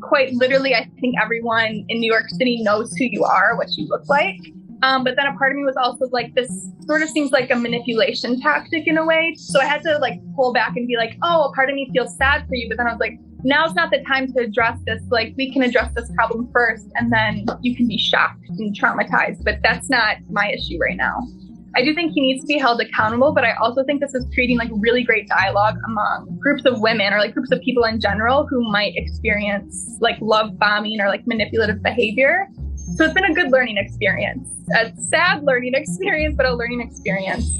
quite 0.00 0.32
literally, 0.34 0.74
I 0.74 0.88
think 1.00 1.14
everyone 1.20 1.84
in 1.88 1.98
New 1.98 2.10
York 2.10 2.28
City 2.28 2.62
knows 2.62 2.94
who 2.96 3.04
you 3.04 3.24
are, 3.24 3.56
what 3.56 3.68
you 3.76 3.86
look 3.88 4.08
like. 4.08 4.38
Um, 4.82 5.02
but 5.02 5.16
then 5.16 5.26
a 5.26 5.34
part 5.38 5.52
of 5.52 5.56
me 5.56 5.64
was 5.64 5.76
also 5.76 6.06
like, 6.12 6.34
this 6.34 6.50
sort 6.84 7.02
of 7.02 7.08
seems 7.08 7.32
like 7.32 7.50
a 7.50 7.56
manipulation 7.56 8.38
tactic 8.38 8.86
in 8.86 8.98
a 8.98 9.04
way. 9.06 9.34
So 9.38 9.60
I 9.60 9.64
had 9.64 9.82
to 9.82 9.96
like 9.98 10.20
pull 10.36 10.52
back 10.52 10.76
and 10.76 10.86
be 10.86 10.96
like, 10.96 11.16
oh, 11.22 11.44
a 11.44 11.52
part 11.54 11.70
of 11.70 11.74
me 11.74 11.88
feels 11.94 12.14
sad 12.18 12.46
for 12.46 12.54
you. 12.54 12.68
But 12.68 12.76
then 12.76 12.86
I 12.86 12.90
was 12.90 13.00
like, 13.00 13.18
now's 13.44 13.74
not 13.74 13.90
the 13.90 14.04
time 14.04 14.30
to 14.34 14.40
address 14.40 14.78
this. 14.84 15.00
Like, 15.10 15.32
we 15.38 15.50
can 15.50 15.62
address 15.62 15.90
this 15.94 16.10
problem 16.14 16.50
first, 16.52 16.86
and 16.96 17.10
then 17.10 17.46
you 17.62 17.74
can 17.74 17.88
be 17.88 17.96
shocked 17.96 18.44
and 18.58 18.78
traumatized. 18.78 19.42
But 19.42 19.60
that's 19.62 19.88
not 19.88 20.18
my 20.28 20.50
issue 20.50 20.78
right 20.78 20.96
now. 20.96 21.18
I 21.76 21.82
do 21.82 21.92
think 21.92 22.12
he 22.12 22.20
needs 22.20 22.40
to 22.42 22.46
be 22.46 22.56
held 22.56 22.80
accountable, 22.80 23.32
but 23.34 23.44
I 23.44 23.54
also 23.54 23.82
think 23.82 24.00
this 24.00 24.14
is 24.14 24.24
creating 24.32 24.58
like 24.58 24.70
really 24.74 25.02
great 25.02 25.26
dialogue 25.26 25.76
among 25.86 26.38
groups 26.40 26.64
of 26.66 26.80
women 26.80 27.12
or 27.12 27.18
like 27.18 27.34
groups 27.34 27.50
of 27.50 27.60
people 27.62 27.82
in 27.84 28.00
general 28.00 28.46
who 28.48 28.70
might 28.70 28.92
experience 28.94 29.96
like 30.00 30.16
love 30.20 30.56
bombing 30.56 31.00
or 31.00 31.08
like 31.08 31.26
manipulative 31.26 31.82
behavior. 31.82 32.46
So 32.96 33.04
it's 33.04 33.14
been 33.14 33.24
a 33.24 33.34
good 33.34 33.50
learning 33.50 33.78
experience. 33.78 34.48
A 34.76 34.92
sad 34.96 35.42
learning 35.42 35.72
experience, 35.76 36.36
but 36.36 36.46
a 36.46 36.54
learning 36.54 36.80
experience. 36.80 37.50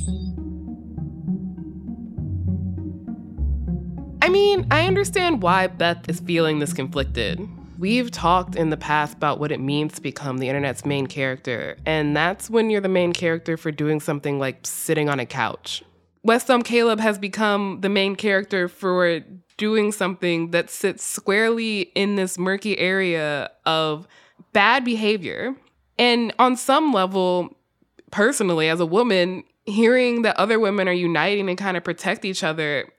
I 4.22 4.29
mean, 4.29 4.66
I 4.70 4.87
understand 4.87 5.42
why 5.42 5.66
Beth 5.66 6.09
is 6.09 6.20
feeling 6.20 6.61
this 6.61 6.72
conflicted. 6.72 7.48
We've 7.84 8.10
talked 8.10 8.56
in 8.56 8.70
the 8.70 8.78
past 8.78 9.14
about 9.14 9.38
what 9.38 9.52
it 9.52 9.60
means 9.60 9.92
to 9.96 10.00
become 10.00 10.38
the 10.38 10.48
internet's 10.48 10.86
main 10.86 11.06
character, 11.06 11.76
and 11.84 12.16
that's 12.16 12.48
when 12.48 12.70
you're 12.70 12.80
the 12.80 12.88
main 12.88 13.12
character 13.12 13.58
for 13.58 13.70
doing 13.70 14.00
something 14.00 14.38
like 14.38 14.60
sitting 14.66 15.10
on 15.10 15.20
a 15.20 15.26
couch. 15.26 15.82
West 16.22 16.48
Elm 16.48 16.62
Caleb 16.62 16.98
has 16.98 17.18
become 17.18 17.82
the 17.82 17.90
main 17.90 18.16
character 18.16 18.68
for 18.68 19.20
doing 19.58 19.92
something 19.92 20.50
that 20.52 20.70
sits 20.70 21.04
squarely 21.04 21.80
in 21.94 22.16
this 22.16 22.38
murky 22.38 22.78
area 22.78 23.50
of 23.66 24.08
bad 24.54 24.82
behavior. 24.82 25.54
And 25.98 26.32
on 26.38 26.56
some 26.56 26.90
level, 26.90 27.54
personally, 28.10 28.70
as 28.70 28.80
a 28.80 28.86
woman, 28.86 29.44
hearing 29.66 30.22
that 30.22 30.38
other 30.38 30.58
women 30.58 30.88
are 30.88 30.92
uniting 30.92 31.50
and 31.50 31.58
kind 31.58 31.76
of 31.76 31.84
protect 31.84 32.24
each 32.24 32.42
other 32.42 32.90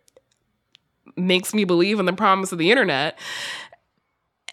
makes 1.18 1.54
me 1.54 1.64
believe 1.64 2.00
in 2.00 2.06
the 2.06 2.14
promise 2.14 2.52
of 2.52 2.58
the 2.58 2.70
internet. 2.70 3.18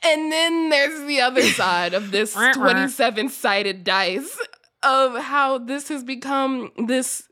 And 0.04 0.32
then 0.32 0.68
there's 0.70 1.06
the 1.06 1.20
other 1.20 1.42
side 1.60 1.94
of 1.94 2.10
this 2.10 2.36
uh-uh. 2.36 2.54
27 2.54 3.28
sided 3.28 3.84
dice 3.84 4.38
of 4.82 5.16
how 5.16 5.58
this 5.58 5.88
has 5.88 6.02
become 6.02 6.72
this 6.86 7.28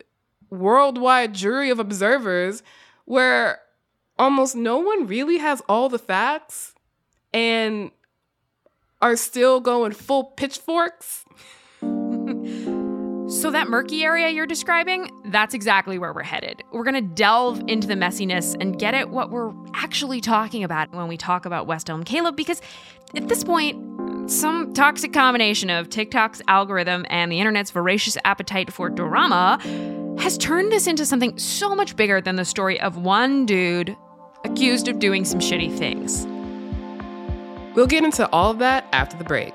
worldwide 0.50 1.34
jury 1.34 1.70
of 1.70 1.78
observers 1.78 2.62
where 3.04 3.60
almost 4.18 4.54
no 4.54 4.78
one 4.78 5.06
really 5.06 5.38
has 5.38 5.62
all 5.68 5.88
the 5.88 5.98
facts 5.98 6.74
and 7.32 7.90
are 9.00 9.16
still 9.16 9.60
going 9.60 9.92
full 9.92 10.24
pitchforks. 10.24 11.24
So, 13.40 13.50
that 13.52 13.70
murky 13.70 14.04
area 14.04 14.28
you're 14.28 14.44
describing, 14.44 15.10
that's 15.24 15.54
exactly 15.54 15.98
where 15.98 16.12
we're 16.12 16.22
headed. 16.22 16.62
We're 16.72 16.84
gonna 16.84 17.00
delve 17.00 17.62
into 17.68 17.88
the 17.88 17.94
messiness 17.94 18.54
and 18.60 18.78
get 18.78 18.92
at 18.92 19.08
what 19.08 19.30
we're 19.30 19.54
actually 19.72 20.20
talking 20.20 20.62
about 20.62 20.92
when 20.92 21.08
we 21.08 21.16
talk 21.16 21.46
about 21.46 21.66
West 21.66 21.88
Elm 21.88 22.04
Caleb, 22.04 22.36
because 22.36 22.60
at 23.16 23.28
this 23.28 23.42
point, 23.42 24.30
some 24.30 24.74
toxic 24.74 25.14
combination 25.14 25.70
of 25.70 25.88
TikTok's 25.88 26.42
algorithm 26.48 27.06
and 27.08 27.32
the 27.32 27.40
internet's 27.40 27.70
voracious 27.70 28.18
appetite 28.26 28.70
for 28.70 28.90
drama 28.90 29.58
has 30.18 30.36
turned 30.36 30.70
this 30.70 30.86
into 30.86 31.06
something 31.06 31.38
so 31.38 31.74
much 31.74 31.96
bigger 31.96 32.20
than 32.20 32.36
the 32.36 32.44
story 32.44 32.78
of 32.78 32.98
one 32.98 33.46
dude 33.46 33.96
accused 34.44 34.86
of 34.86 34.98
doing 34.98 35.24
some 35.24 35.40
shitty 35.40 35.74
things. 35.78 36.26
We'll 37.74 37.86
get 37.86 38.04
into 38.04 38.28
all 38.34 38.50
of 38.50 38.58
that 38.58 38.86
after 38.92 39.16
the 39.16 39.24
break. 39.24 39.54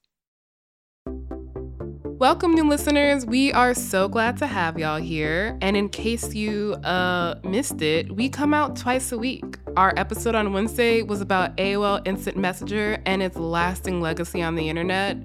Welcome, 2.21 2.53
new 2.53 2.69
listeners. 2.69 3.25
We 3.25 3.51
are 3.51 3.73
so 3.73 4.07
glad 4.07 4.37
to 4.37 4.45
have 4.45 4.77
y'all 4.77 4.99
here. 4.99 5.57
And 5.59 5.75
in 5.75 5.89
case 5.89 6.35
you 6.35 6.73
uh, 6.83 7.39
missed 7.43 7.81
it, 7.81 8.15
we 8.15 8.29
come 8.29 8.53
out 8.53 8.75
twice 8.75 9.11
a 9.11 9.17
week. 9.17 9.57
Our 9.75 9.91
episode 9.97 10.35
on 10.35 10.53
Wednesday 10.53 11.01
was 11.01 11.19
about 11.19 11.57
AOL 11.57 12.07
Instant 12.07 12.37
Messenger 12.37 13.01
and 13.07 13.23
its 13.23 13.37
lasting 13.37 14.01
legacy 14.01 14.43
on 14.43 14.53
the 14.53 14.69
internet. 14.69 15.17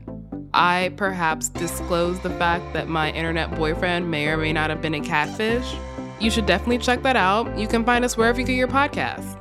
I 0.54 0.94
perhaps 0.96 1.50
disclosed 1.50 2.22
the 2.22 2.30
fact 2.30 2.72
that 2.72 2.88
my 2.88 3.10
internet 3.10 3.54
boyfriend 3.54 4.10
may 4.10 4.28
or 4.28 4.38
may 4.38 4.54
not 4.54 4.70
have 4.70 4.80
been 4.80 4.94
a 4.94 5.00
catfish. 5.02 5.76
You 6.18 6.30
should 6.30 6.46
definitely 6.46 6.78
check 6.78 7.02
that 7.02 7.14
out. 7.14 7.58
You 7.58 7.68
can 7.68 7.84
find 7.84 8.06
us 8.06 8.16
wherever 8.16 8.40
you 8.40 8.46
get 8.46 8.56
your 8.56 8.68
podcasts. 8.68 9.34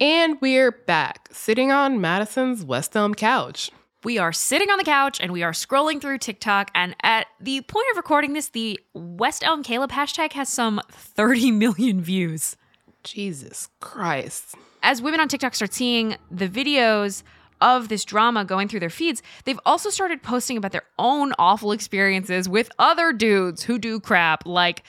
And 0.00 0.40
we're 0.40 0.72
back, 0.72 1.28
sitting 1.30 1.70
on 1.70 2.00
Madison's 2.00 2.64
West 2.64 2.96
Elm 2.96 3.14
couch. 3.14 3.70
We 4.06 4.18
are 4.18 4.32
sitting 4.32 4.70
on 4.70 4.78
the 4.78 4.84
couch 4.84 5.18
and 5.20 5.32
we 5.32 5.42
are 5.42 5.50
scrolling 5.50 6.00
through 6.00 6.18
TikTok. 6.18 6.70
And 6.76 6.94
at 7.02 7.26
the 7.40 7.60
point 7.62 7.86
of 7.90 7.96
recording 7.96 8.34
this, 8.34 8.50
the 8.50 8.78
West 8.94 9.42
Elm 9.44 9.64
Caleb 9.64 9.90
hashtag 9.90 10.34
has 10.34 10.48
some 10.48 10.80
30 10.92 11.50
million 11.50 12.00
views. 12.00 12.56
Jesus 13.02 13.68
Christ. 13.80 14.54
As 14.80 15.02
women 15.02 15.18
on 15.18 15.26
TikTok 15.26 15.56
start 15.56 15.74
seeing 15.74 16.14
the 16.30 16.48
videos 16.48 17.24
of 17.60 17.88
this 17.88 18.04
drama 18.04 18.44
going 18.44 18.68
through 18.68 18.78
their 18.78 18.90
feeds, 18.90 19.24
they've 19.44 19.58
also 19.66 19.90
started 19.90 20.22
posting 20.22 20.56
about 20.56 20.70
their 20.70 20.86
own 21.00 21.32
awful 21.36 21.72
experiences 21.72 22.48
with 22.48 22.70
other 22.78 23.12
dudes 23.12 23.64
who 23.64 23.76
do 23.76 23.98
crap 23.98 24.46
like 24.46 24.84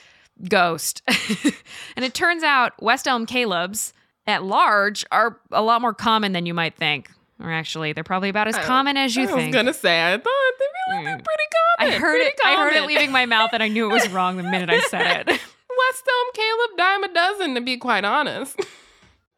Ghost. 0.48 1.02
and 1.96 2.04
it 2.04 2.14
turns 2.14 2.44
out 2.44 2.80
West 2.80 3.08
Elm 3.08 3.26
Caleb's 3.26 3.92
at 4.28 4.44
large 4.44 5.04
are 5.10 5.40
a 5.50 5.62
lot 5.62 5.80
more 5.80 5.92
common 5.92 6.30
than 6.30 6.46
you 6.46 6.54
might 6.54 6.76
think. 6.76 7.10
Or 7.40 7.52
actually, 7.52 7.92
they're 7.92 8.04
probably 8.04 8.28
about 8.28 8.48
as 8.48 8.56
I- 8.56 8.64
common 8.64 8.96
as 8.96 9.14
you 9.14 9.24
I 9.24 9.26
think. 9.26 9.38
I 9.40 9.46
was 9.46 9.54
gonna 9.54 9.74
say, 9.74 10.12
I 10.12 10.16
thought 10.16 10.52
they 10.58 10.94
really 10.94 11.06
mm. 11.06 11.18
be 11.18 11.22
pretty 11.24 11.48
I 11.78 11.90
heard 11.92 12.00
pretty 12.00 12.24
it. 12.24 12.40
I 12.44 12.56
heard 12.56 12.72
it 12.74 12.86
leaving 12.86 13.12
my 13.12 13.26
mouth, 13.26 13.50
and 13.52 13.62
I 13.62 13.68
knew 13.68 13.88
it 13.88 13.92
was 13.92 14.08
wrong 14.10 14.36
the 14.36 14.42
minute 14.42 14.68
I 14.68 14.80
said 14.80 15.20
it. 15.20 15.26
West 15.28 16.08
Elm 16.08 16.32
Caleb 16.34 16.76
dime 16.76 17.04
a 17.04 17.14
dozen, 17.14 17.54
to 17.54 17.60
be 17.60 17.76
quite 17.76 18.04
honest. 18.04 18.60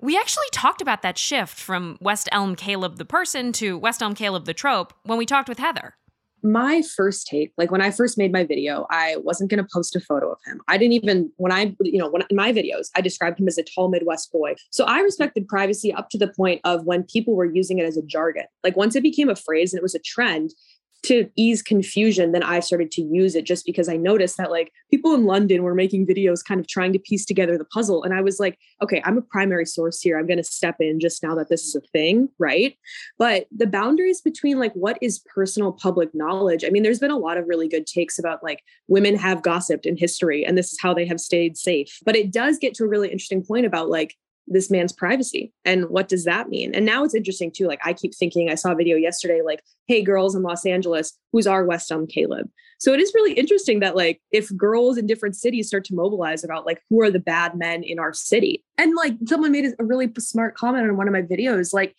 We 0.03 0.17
actually 0.17 0.47
talked 0.51 0.81
about 0.81 1.03
that 1.03 1.19
shift 1.19 1.59
from 1.59 1.99
West 2.01 2.27
Elm 2.33 2.57
Caleb 2.57 2.97
the 2.97 3.05
person 3.05 3.53
to 3.53 3.77
West 3.77 4.01
Elm 4.01 4.15
Caleb 4.15 4.47
the 4.47 4.55
trope 4.55 4.95
when 5.03 5.19
we 5.19 5.27
talked 5.27 5.47
with 5.47 5.59
Heather. 5.59 5.95
My 6.43 6.83
first 6.83 7.27
take, 7.27 7.53
like 7.57 7.71
when 7.71 7.81
I 7.81 7.91
first 7.91 8.19
made 8.19 8.33
my 8.33 8.45
video, 8.45 8.87
I 8.91 9.17
wasn't 9.19 9.51
going 9.51 9.63
to 9.63 9.69
post 9.73 9.97
a 9.97 10.01
photo 10.01 10.31
of 10.31 10.39
him. 10.45 10.61
I 10.69 10.79
didn't 10.79 10.95
even, 10.95 11.31
when 11.37 11.53
I, 11.53 11.75
you 11.81 11.99
know, 11.99 12.09
when 12.09 12.23
in 12.29 12.37
my 12.37 12.53
videos, 12.53 12.89
I 12.97 13.01
described 13.01 13.41
him 13.41 13.49
as 13.49 13.59
a 13.59 13.63
tall 13.63 13.89
Midwest 13.89 14.33
boy. 14.33 14.55
So 14.71 14.85
I 14.85 15.01
respected 15.01 15.49
privacy 15.49 15.93
up 15.93 16.11
to 16.11 16.19
the 16.19 16.29
point 16.29 16.61
of 16.65 16.85
when 16.85 17.05
people 17.05 17.35
were 17.35 17.45
using 17.45 17.79
it 17.79 17.85
as 17.85 17.97
a 17.97 18.03
jargon. 18.03 18.45
Like 18.65 18.77
once 18.77 18.97
it 18.97 19.03
became 19.03 19.29
a 19.29 19.37
phrase 19.37 19.73
and 19.73 19.79
it 19.79 19.83
was 19.83 19.95
a 19.95 20.01
trend, 20.01 20.53
to 21.03 21.29
ease 21.37 21.63
confusion, 21.63 22.33
then 22.33 22.43
I 22.43 22.61
started 22.61 22.91
to 22.93 23.03
use 23.03 23.35
it 23.35 23.45
just 23.45 23.65
because 23.65 23.89
I 23.89 23.97
noticed 23.97 24.37
that 24.37 24.51
like 24.51 24.73
people 24.91 25.15
in 25.15 25.25
London 25.25 25.63
were 25.63 25.75
making 25.75 26.07
videos 26.07 26.45
kind 26.45 26.61
of 26.61 26.67
trying 26.67 26.93
to 26.93 26.99
piece 26.99 27.25
together 27.25 27.57
the 27.57 27.65
puzzle. 27.65 28.03
And 28.03 28.13
I 28.13 28.21
was 28.21 28.39
like, 28.39 28.59
okay, 28.83 29.01
I'm 29.05 29.17
a 29.17 29.23
primary 29.23 29.65
source 29.65 30.01
here. 30.01 30.19
I'm 30.19 30.27
going 30.27 30.37
to 30.37 30.45
step 30.45 30.77
in 30.81 31.01
just 31.01 31.23
now 31.23 31.35
that 31.37 31.49
this 31.49 31.65
is 31.65 31.75
a 31.75 31.81
thing. 31.93 32.29
Right. 32.39 32.77
But 33.19 33.47
the 33.51 33.67
boundaries 33.67 34.21
between 34.21 34.59
like 34.59 34.73
what 34.75 34.99
is 35.01 35.25
personal 35.35 35.73
public 35.73 36.11
knowledge, 36.15 36.65
I 36.65 36.71
mean, 36.71 36.83
there's 36.83 36.99
been 36.99 37.11
a 37.11 37.19
lot 37.19 37.39
of 37.39 37.49
really 37.49 37.69
good 37.69 37.87
takes 37.87 38.19
about 38.19 38.43
like 38.43 38.63
women 38.89 39.17
have 39.17 39.43
gossiped 39.43 39.87
in 39.87 39.97
history 39.97 40.45
and 40.45 40.59
this 40.59 40.73
is 40.73 40.79
how 40.81 40.93
they 40.93 41.07
have 41.07 41.21
stayed 41.21 41.57
safe. 41.57 41.99
But 42.05 42.17
it 42.17 42.33
does 42.33 42.59
get 42.59 42.75
to 42.75 42.85
a 42.85 42.89
really 42.89 43.09
interesting 43.09 43.45
point 43.45 43.67
about 43.67 43.89
like, 43.89 44.17
this 44.51 44.71
man's 44.71 44.93
privacy 44.93 45.53
and 45.65 45.89
what 45.89 46.09
does 46.09 46.25
that 46.25 46.49
mean 46.49 46.75
and 46.75 46.85
now 46.85 47.05
it's 47.05 47.15
interesting 47.15 47.51
too 47.51 47.67
like 47.67 47.81
i 47.85 47.93
keep 47.93 48.15
thinking 48.15 48.51
i 48.51 48.55
saw 48.55 48.73
a 48.73 48.77
video 48.77 48.97
yesterday 48.97 49.41
like 49.43 49.63
hey 49.87 50.03
girls 50.03 50.35
in 50.35 50.43
los 50.43 50.67
angeles 50.67 51.17
who's 51.33 51.47
our 51.47 51.65
west 51.65 51.91
elm 51.91 52.07
caleb 52.07 52.49
so 52.79 52.93
it 52.93 53.01
is 53.01 53.13
really 53.15 53.33
interesting 53.35 53.81
that 53.81 53.97
like 53.97 54.21
if 54.33 54.55
girls 54.57 54.99
in 54.99 55.07
different 55.07 55.37
cities 55.37 55.69
start 55.69 55.85
to 55.85 55.95
mobilize 55.95 56.45
about 56.45 56.67
like 56.67 56.83
who 56.91 57.01
are 57.01 57.11
the 57.11 57.19
bad 57.19 57.57
men 57.57 57.83
in 57.83 57.99
our 57.99 58.13
city 58.13 58.65
and 58.77 58.95
like 58.97 59.15
someone 59.27 59.53
made 59.53 59.67
a 59.79 59.85
really 59.85 60.11
smart 60.19 60.57
comment 60.57 60.89
on 60.89 60.97
one 60.97 61.09
of 61.09 61.13
my 61.13 61.23
videos 61.23 61.73
like 61.73 61.95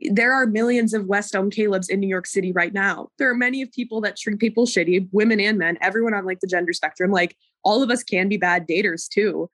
there 0.00 0.32
are 0.32 0.46
millions 0.46 0.92
of 0.92 1.06
West 1.06 1.34
Elm 1.34 1.50
Calebs 1.50 1.88
in 1.88 2.00
New 2.00 2.08
York 2.08 2.26
City 2.26 2.52
right 2.52 2.74
now. 2.74 3.08
There 3.18 3.30
are 3.30 3.34
many 3.34 3.62
of 3.62 3.70
people 3.72 4.00
that 4.02 4.16
treat 4.16 4.38
people 4.38 4.66
shitty, 4.66 5.08
women 5.12 5.40
and 5.40 5.56
men, 5.56 5.78
everyone 5.80 6.14
on 6.14 6.26
like 6.26 6.40
the 6.40 6.46
gender 6.46 6.72
spectrum. 6.72 7.10
Like 7.10 7.36
all 7.64 7.82
of 7.82 7.90
us 7.90 8.02
can 8.02 8.28
be 8.28 8.36
bad 8.36 8.66
daters 8.68 9.08
too. 9.08 9.48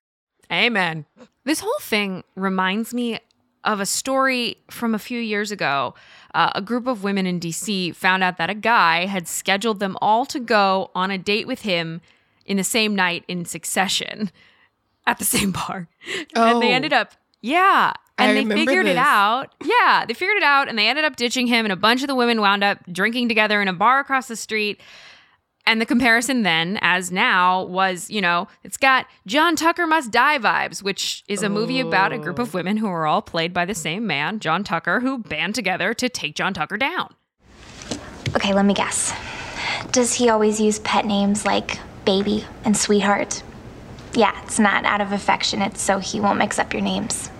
Amen. 0.50 1.06
This 1.44 1.60
whole 1.60 1.78
thing 1.80 2.24
reminds 2.36 2.92
me 2.92 3.18
of 3.64 3.78
a 3.80 3.86
story 3.86 4.56
from 4.70 4.94
a 4.94 4.98
few 4.98 5.20
years 5.20 5.50
ago. 5.52 5.94
Uh, 6.34 6.50
a 6.54 6.62
group 6.62 6.86
of 6.86 7.02
women 7.04 7.26
in 7.26 7.38
DC 7.38 7.94
found 7.94 8.22
out 8.22 8.38
that 8.38 8.48
a 8.50 8.54
guy 8.54 9.06
had 9.06 9.28
scheduled 9.28 9.80
them 9.80 9.96
all 10.00 10.24
to 10.26 10.40
go 10.40 10.90
on 10.94 11.10
a 11.10 11.18
date 11.18 11.46
with 11.46 11.62
him 11.62 12.00
in 12.46 12.56
the 12.56 12.64
same 12.64 12.94
night 12.96 13.24
in 13.28 13.44
succession 13.44 14.30
at 15.06 15.18
the 15.18 15.24
same 15.24 15.52
bar. 15.52 15.88
Oh. 16.34 16.54
And 16.54 16.62
they 16.62 16.70
Oh. 16.70 16.74
ended 16.74 16.92
up, 16.92 17.12
yeah. 17.42 17.92
I 18.18 18.26
And 18.26 18.36
they 18.36 18.40
remember 18.42 18.70
figured 18.70 18.86
it 18.86 18.96
out. 18.98 19.54
Yeah, 19.64 20.04
they 20.06 20.14
figured 20.14 20.36
it 20.36 20.42
out 20.42 20.68
and 20.68 20.78
they 20.78 20.88
ended 20.88 21.04
up 21.04 21.16
ditching 21.16 21.46
him. 21.46 21.64
And 21.64 21.72
a 21.72 21.76
bunch 21.76 22.02
of 22.02 22.08
the 22.08 22.14
women 22.14 22.40
wound 22.40 22.62
up 22.64 22.78
drinking 22.92 23.28
together 23.28 23.62
in 23.62 23.68
a 23.68 23.72
bar 23.72 23.98
across 24.00 24.28
the 24.28 24.36
street. 24.36 24.80
And 25.66 25.80
the 25.80 25.86
comparison 25.86 26.42
then, 26.42 26.78
as 26.80 27.12
now, 27.12 27.62
was 27.64 28.10
you 28.10 28.20
know, 28.20 28.48
it's 28.64 28.76
got 28.76 29.06
John 29.26 29.56
Tucker 29.56 29.86
Must 29.86 30.10
Die 30.10 30.38
vibes, 30.38 30.82
which 30.82 31.22
is 31.28 31.42
a 31.42 31.48
movie 31.48 31.80
about 31.80 32.12
a 32.12 32.18
group 32.18 32.38
of 32.38 32.54
women 32.54 32.78
who 32.78 32.88
are 32.88 33.06
all 33.06 33.22
played 33.22 33.52
by 33.52 33.64
the 33.64 33.74
same 33.74 34.06
man, 34.06 34.40
John 34.40 34.64
Tucker, 34.64 35.00
who 35.00 35.18
band 35.18 35.54
together 35.54 35.94
to 35.94 36.08
take 36.08 36.34
John 36.34 36.54
Tucker 36.54 36.76
down. 36.76 37.14
Okay, 38.34 38.54
let 38.54 38.64
me 38.64 38.74
guess. 38.74 39.12
Does 39.92 40.14
he 40.14 40.28
always 40.28 40.60
use 40.60 40.78
pet 40.80 41.04
names 41.04 41.44
like 41.44 41.78
baby 42.04 42.44
and 42.64 42.76
sweetheart? 42.76 43.42
Yeah, 44.14 44.40
it's 44.42 44.58
not 44.58 44.84
out 44.84 45.00
of 45.00 45.12
affection, 45.12 45.62
it's 45.62 45.80
so 45.80 45.98
he 45.98 46.20
won't 46.20 46.38
mix 46.38 46.58
up 46.58 46.72
your 46.72 46.82
names. 46.82 47.30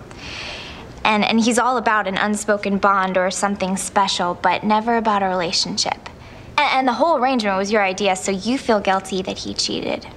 And, 1.03 1.25
and 1.25 1.39
he's 1.39 1.57
all 1.57 1.77
about 1.77 2.07
an 2.07 2.17
unspoken 2.17 2.77
bond 2.77 3.17
or 3.17 3.31
something 3.31 3.75
special, 3.75 4.35
but 4.35 4.63
never 4.63 4.97
about 4.97 5.23
a 5.23 5.27
relationship. 5.27 6.09
And, 6.61 6.79
and 6.79 6.87
the 6.87 6.93
whole 6.93 7.17
arrangement 7.17 7.57
was 7.57 7.71
your 7.71 7.83
idea, 7.83 8.15
so 8.15 8.31
you 8.31 8.57
feel 8.57 8.79
guilty 8.79 9.21
that 9.23 9.37
he 9.37 9.53
cheated. 9.53 10.07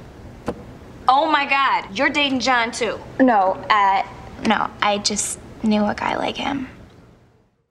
Oh 1.08 1.30
my 1.30 1.46
god, 1.46 1.96
you're 1.96 2.10
dating 2.10 2.40
John 2.40 2.70
too. 2.70 2.98
No, 3.18 3.52
uh, 3.70 4.06
no, 4.46 4.70
I 4.82 4.98
just 4.98 5.38
knew 5.62 5.84
a 5.84 5.94
guy 5.94 6.16
like 6.16 6.36
him. 6.36 6.68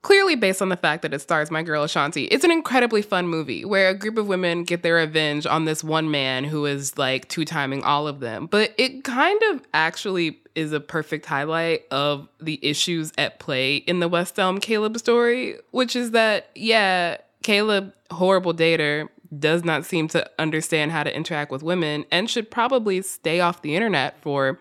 Clearly, 0.02 0.36
based 0.36 0.60
on 0.60 0.68
the 0.68 0.76
fact 0.76 1.02
that 1.02 1.14
it 1.14 1.20
stars 1.20 1.50
my 1.50 1.62
girl 1.62 1.84
Ashanti, 1.84 2.24
it's 2.24 2.44
an 2.44 2.50
incredibly 2.50 3.00
fun 3.00 3.26
movie 3.26 3.64
where 3.64 3.88
a 3.88 3.94
group 3.94 4.18
of 4.18 4.26
women 4.26 4.64
get 4.64 4.82
their 4.82 4.96
revenge 4.96 5.46
on 5.46 5.64
this 5.64 5.82
one 5.82 6.10
man 6.10 6.44
who 6.44 6.66
is 6.66 6.98
like 6.98 7.28
two 7.28 7.44
timing 7.44 7.82
all 7.82 8.06
of 8.06 8.20
them. 8.20 8.46
But 8.46 8.74
it 8.76 9.02
kind 9.02 9.40
of 9.50 9.62
actually 9.72 10.40
is 10.54 10.72
a 10.72 10.80
perfect 10.80 11.26
highlight 11.26 11.84
of 11.90 12.28
the 12.40 12.58
issues 12.62 13.12
at 13.16 13.38
play 13.38 13.76
in 13.76 14.00
the 14.00 14.08
West 14.08 14.38
Elm 14.38 14.60
Caleb 14.60 14.98
story, 14.98 15.56
which 15.70 15.96
is 15.96 16.10
that, 16.10 16.50
yeah, 16.54 17.16
Caleb, 17.44 17.92
horrible 18.10 18.54
dater, 18.54 19.08
does 19.38 19.64
not 19.64 19.84
seem 19.84 20.08
to 20.08 20.28
understand 20.38 20.90
how 20.90 21.04
to 21.04 21.14
interact 21.14 21.52
with 21.52 21.62
women 21.62 22.04
and 22.10 22.28
should 22.28 22.50
probably 22.50 23.02
stay 23.02 23.38
off 23.38 23.62
the 23.62 23.76
internet 23.76 24.20
for 24.20 24.58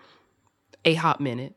a 0.85 0.93
hot 0.93 1.19
minute. 1.19 1.55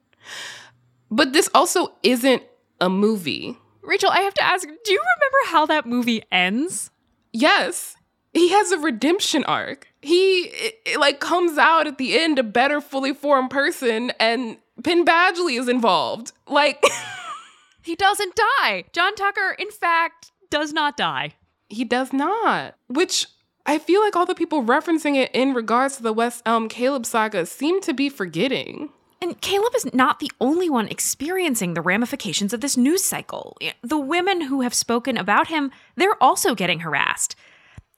But 1.11 1.33
this 1.33 1.51
also 1.55 1.93
isn't 2.03 2.43
a 2.81 2.89
movie. 2.89 3.59
Rachelle, 3.83 4.11
I 4.11 4.21
have 4.21 4.35
to 4.35 4.43
ask, 4.43 4.67
do 4.67 4.93
you 4.93 5.01
remember 5.01 5.39
how 5.47 5.67
that 5.67 5.87
movie 5.87 6.23
ends? 6.31 6.91
Yes. 7.33 7.97
He 8.33 8.51
has 8.51 8.71
a 8.71 8.79
redemption 8.79 9.45
arc. 9.45 9.89
He 10.03 10.43
it, 10.43 10.75
it, 10.85 11.01
like 11.01 11.21
comes 11.21 11.59
out 11.59 11.87
at 11.87 11.99
the 11.99 12.19
end 12.19 12.39
a 12.39 12.43
better 12.43 12.81
fully 12.81 13.15
formed 13.15 13.51
person 13.51 14.13
and 14.21 14.59
Penn 14.85 15.05
Badgley 15.05 15.59
is 15.59 15.69
involved. 15.69 16.33
Like 16.47 16.85
he 17.83 17.97
doesn't 17.97 18.35
die. 18.61 18.85
John 18.93 19.15
Tucker 19.15 19.57
in 19.59 19.71
fact 19.71 20.33
does 20.51 20.73
not 20.73 20.97
die. 20.97 21.35
He 21.69 21.85
does 21.85 22.13
not. 22.13 22.75
Which 22.89 23.27
I 23.65 23.79
feel 23.79 24.01
like 24.01 24.15
all 24.15 24.27
the 24.27 24.35
people 24.35 24.63
referencing 24.63 25.17
it 25.17 25.31
in 25.35 25.53
regards 25.53 25.97
to 25.97 26.03
the 26.03 26.13
West 26.13 26.43
Elm 26.47 26.69
Caleb 26.69 27.05
saga 27.05 27.47
seem 27.47 27.81
to 27.83 27.93
be 27.93 28.09
forgetting. 28.09 28.91
And 29.21 29.41
Caleb 29.41 29.75
is 29.75 29.93
not 29.95 30.21
the 30.21 30.31
only 30.41 30.71
one 30.71 30.89
experiencing 30.89 31.75
the 31.75 31.81
ramifications 31.81 32.53
of 32.53 32.61
this 32.61 32.77
news 32.77 33.03
cycle. 33.03 33.57
The 33.83 33.99
women 33.99 34.43
who 34.43 34.61
have 34.61 34.75
spoken 34.75 35.17
about 35.17 35.49
him, 35.49 35.73
they're 35.97 36.23
also 36.23 36.55
getting 36.55 36.81
harassed. 36.81 37.35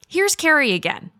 Here's 0.07 0.35
Carrie 0.35 0.73
again. 0.73 1.11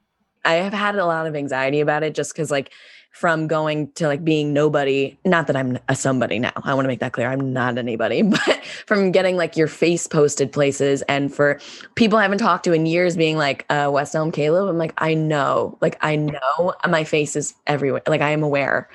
I 0.45 0.53
have 0.53 0.73
had 0.73 0.95
a 0.95 1.05
lot 1.05 1.27
of 1.27 1.35
anxiety 1.35 1.81
about 1.81 2.01
it 2.01 2.15
just 2.15 2.33
because, 2.33 2.49
like, 2.49 2.71
from 3.11 3.47
going 3.47 3.91
to 3.93 4.07
like 4.07 4.23
being 4.23 4.53
nobody, 4.53 5.17
not 5.25 5.47
that 5.47 5.55
I'm 5.55 5.77
a 5.89 5.95
somebody 5.95 6.39
now. 6.39 6.51
I 6.63 6.73
want 6.73 6.85
to 6.85 6.87
make 6.87 6.99
that 6.99 7.11
clear. 7.11 7.29
I'm 7.29 7.51
not 7.51 7.77
anybody, 7.77 8.21
but 8.23 8.63
from 8.85 9.11
getting 9.11 9.35
like 9.35 9.57
your 9.57 9.67
face 9.67 10.07
posted 10.07 10.51
places 10.51 11.01
and 11.03 11.33
for 11.33 11.59
people 11.95 12.17
I 12.17 12.21
haven't 12.21 12.37
talked 12.37 12.63
to 12.65 12.73
in 12.73 12.85
years 12.85 13.17
being 13.17 13.37
like, 13.37 13.65
uh, 13.69 13.89
West 13.91 14.15
Elm 14.15 14.31
Caleb, 14.31 14.69
I'm 14.69 14.77
like, 14.77 14.93
I 14.97 15.15
know, 15.15 15.77
like, 15.81 15.97
I 16.01 16.15
know 16.15 16.73
my 16.87 17.03
face 17.03 17.35
is 17.35 17.53
everywhere. 17.67 18.01
Like, 18.07 18.21
I 18.21 18.29
am 18.29 18.43
aware. 18.43 18.89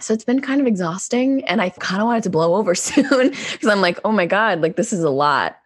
So 0.00 0.12
it's 0.12 0.24
been 0.24 0.40
kind 0.40 0.60
of 0.60 0.66
exhausting. 0.66 1.44
And 1.44 1.62
I 1.62 1.70
kind 1.70 2.02
of 2.02 2.06
wanted 2.06 2.24
to 2.24 2.30
blow 2.30 2.54
over 2.56 2.74
soon 2.74 3.30
because 3.30 3.68
I'm 3.68 3.80
like, 3.80 4.00
oh 4.04 4.12
my 4.12 4.26
God, 4.26 4.60
like 4.60 4.76
this 4.76 4.92
is 4.92 5.04
a 5.04 5.10
lot. 5.10 5.56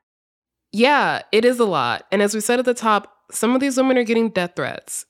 Yeah, 0.72 1.22
it 1.32 1.44
is 1.44 1.58
a 1.58 1.64
lot. 1.64 2.04
And 2.12 2.20
as 2.20 2.34
we 2.34 2.40
said 2.40 2.58
at 2.58 2.66
the 2.66 2.74
top, 2.74 3.12
some 3.32 3.54
of 3.54 3.60
these 3.60 3.76
women 3.76 3.96
are 3.96 4.04
getting 4.04 4.28
death 4.28 4.52
threats. 4.56 5.06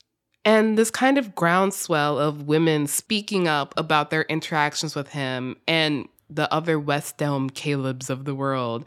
And 0.47 0.79
this 0.79 0.93
kind 0.93 1.19
of 1.19 1.35
groundswell 1.35 2.21
of 2.21 2.47
women 2.47 2.87
speaking 2.87 3.49
up 3.49 3.75
about 3.77 4.11
their 4.11 4.23
interactions 4.23 4.95
with 4.95 5.09
him 5.09 5.57
and 5.67 6.09
the 6.31 6.53
other 6.55 6.79
West 6.79 7.21
Elm 7.21 7.51
Calebs 7.51 8.09
of 8.09 8.25
the 8.25 8.35
world 8.35 8.85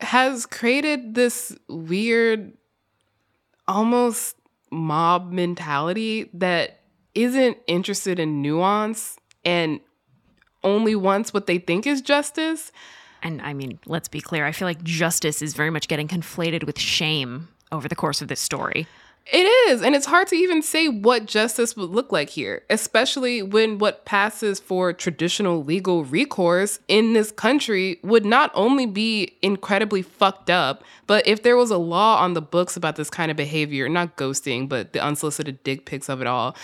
has 0.00 0.44
created 0.44 1.14
this 1.14 1.56
weird, 1.68 2.52
almost 3.66 4.36
mob 4.70 5.32
mentality 5.32 6.28
that 6.34 6.80
isn't 7.14 7.56
interested 7.66 8.18
in 8.18 8.42
nuance 8.42 9.18
and 9.42 9.80
only 10.62 10.94
wants 10.94 11.32
what 11.32 11.46
they 11.46 11.56
think 11.56 11.86
is 11.86 12.02
justice. 12.02 12.72
And 13.22 13.40
I 13.40 13.54
mean, 13.54 13.78
let's 13.86 14.08
be 14.08 14.20
clear, 14.20 14.44
I 14.44 14.52
feel 14.52 14.68
like 14.68 14.82
justice 14.82 15.40
is 15.40 15.54
very 15.54 15.70
much 15.70 15.88
getting 15.88 16.08
conflated 16.08 16.64
with 16.64 16.78
shame 16.78 17.48
over 17.72 17.88
the 17.88 17.96
course 17.96 18.20
of 18.20 18.28
this 18.28 18.40
story. 18.40 18.86
It 19.32 19.44
is. 19.70 19.80
And 19.80 19.94
it's 19.94 20.06
hard 20.06 20.26
to 20.28 20.34
even 20.34 20.60
say 20.60 20.88
what 20.88 21.26
justice 21.26 21.76
would 21.76 21.90
look 21.90 22.10
like 22.10 22.30
here, 22.30 22.64
especially 22.68 23.42
when 23.42 23.78
what 23.78 24.04
passes 24.04 24.58
for 24.58 24.92
traditional 24.92 25.62
legal 25.62 26.04
recourse 26.04 26.80
in 26.88 27.12
this 27.12 27.30
country 27.30 28.00
would 28.02 28.24
not 28.24 28.50
only 28.54 28.86
be 28.86 29.36
incredibly 29.40 30.02
fucked 30.02 30.50
up, 30.50 30.82
but 31.06 31.24
if 31.28 31.44
there 31.44 31.56
was 31.56 31.70
a 31.70 31.78
law 31.78 32.20
on 32.20 32.34
the 32.34 32.42
books 32.42 32.76
about 32.76 32.96
this 32.96 33.08
kind 33.08 33.30
of 33.30 33.36
behavior, 33.36 33.88
not 33.88 34.16
ghosting, 34.16 34.68
but 34.68 34.92
the 34.92 35.00
unsolicited 35.00 35.62
dick 35.62 35.86
pics 35.86 36.08
of 36.08 36.20
it 36.20 36.26
all, 36.26 36.56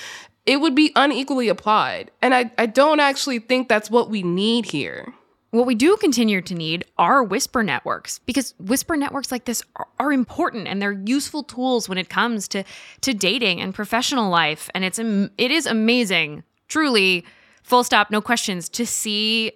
it 0.44 0.60
would 0.60 0.74
be 0.74 0.90
unequally 0.96 1.48
applied. 1.48 2.10
And 2.20 2.34
I, 2.34 2.50
I 2.58 2.66
don't 2.66 2.98
actually 2.98 3.38
think 3.38 3.68
that's 3.68 3.90
what 3.90 4.10
we 4.10 4.24
need 4.24 4.66
here. 4.66 5.14
What 5.56 5.66
we 5.66 5.74
do 5.74 5.96
continue 5.96 6.42
to 6.42 6.54
need 6.54 6.84
are 6.98 7.24
whisper 7.24 7.62
networks 7.62 8.18
because 8.18 8.52
whisper 8.60 8.94
networks 8.94 9.32
like 9.32 9.46
this 9.46 9.62
are, 9.76 9.88
are, 9.98 10.12
important 10.12 10.68
and 10.68 10.82
they're 10.82 11.00
useful 11.06 11.42
tools 11.42 11.88
when 11.88 11.96
it 11.96 12.10
comes 12.10 12.46
to 12.48 12.62
to 13.00 13.14
dating 13.14 13.62
and 13.62 13.74
professional 13.74 14.28
life 14.28 14.68
and 14.74 14.84
it's 14.84 14.98
it 14.98 15.50
is 15.50 15.64
amazing 15.64 16.42
truly 16.68 17.24
full 17.62 17.82
stop 17.82 18.10
no 18.10 18.20
questions 18.20 18.68
to 18.68 18.84
see 18.84 19.50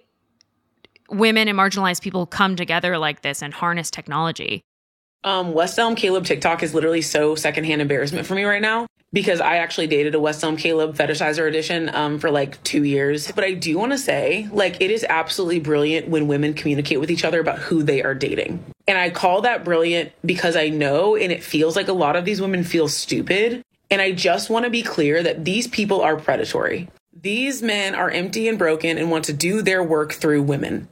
women 1.11 1.47
and 1.47 1.57
marginalized 1.57 2.01
people 2.01 2.25
come 2.25 2.55
together 2.55 2.97
like 2.97 3.21
this 3.21 3.43
and 3.43 3.53
harness 3.53 3.91
technology. 3.91 4.63
Um, 5.23 5.53
West 5.53 5.77
Elm 5.77 5.95
Caleb 5.95 6.25
TikTok 6.25 6.63
is 6.63 6.73
literally 6.73 7.01
so 7.01 7.35
secondhand 7.35 7.81
embarrassment 7.81 8.25
for 8.25 8.33
me 8.33 8.43
right 8.43 8.61
now 8.61 8.87
because 9.13 9.41
I 9.41 9.57
actually 9.57 9.87
dated 9.87 10.15
a 10.15 10.19
West 10.19 10.43
Elm 10.43 10.57
Caleb 10.57 10.95
fetishizer 10.95 11.47
edition 11.47 11.93
um, 11.93 12.19
for 12.19 12.31
like 12.31 12.61
two 12.63 12.83
years. 12.83 13.31
But 13.31 13.43
I 13.43 13.53
do 13.53 13.77
want 13.77 13.91
to 13.91 13.97
say, 13.97 14.47
like, 14.51 14.81
it 14.81 14.89
is 14.89 15.05
absolutely 15.07 15.59
brilliant 15.59 16.07
when 16.07 16.27
women 16.27 16.53
communicate 16.53 16.99
with 16.99 17.11
each 17.11 17.25
other 17.25 17.39
about 17.39 17.59
who 17.59 17.83
they 17.83 18.01
are 18.01 18.15
dating. 18.15 18.63
And 18.87 18.97
I 18.97 19.09
call 19.09 19.41
that 19.41 19.63
brilliant 19.63 20.11
because 20.25 20.55
I 20.55 20.69
know 20.69 21.15
and 21.15 21.31
it 21.31 21.43
feels 21.43 21.75
like 21.75 21.87
a 21.87 21.93
lot 21.93 22.15
of 22.15 22.25
these 22.25 22.41
women 22.41 22.63
feel 22.63 22.87
stupid. 22.87 23.63
And 23.89 24.01
I 24.01 24.13
just 24.13 24.49
want 24.49 24.65
to 24.65 24.71
be 24.71 24.83
clear 24.83 25.21
that 25.21 25.43
these 25.45 25.67
people 25.67 26.01
are 26.01 26.15
predatory. 26.15 26.89
These 27.13 27.61
men 27.61 27.93
are 27.93 28.09
empty 28.09 28.47
and 28.47 28.57
broken 28.57 28.97
and 28.97 29.11
want 29.11 29.25
to 29.25 29.33
do 29.33 29.61
their 29.61 29.83
work 29.83 30.13
through 30.13 30.43
women. 30.43 30.87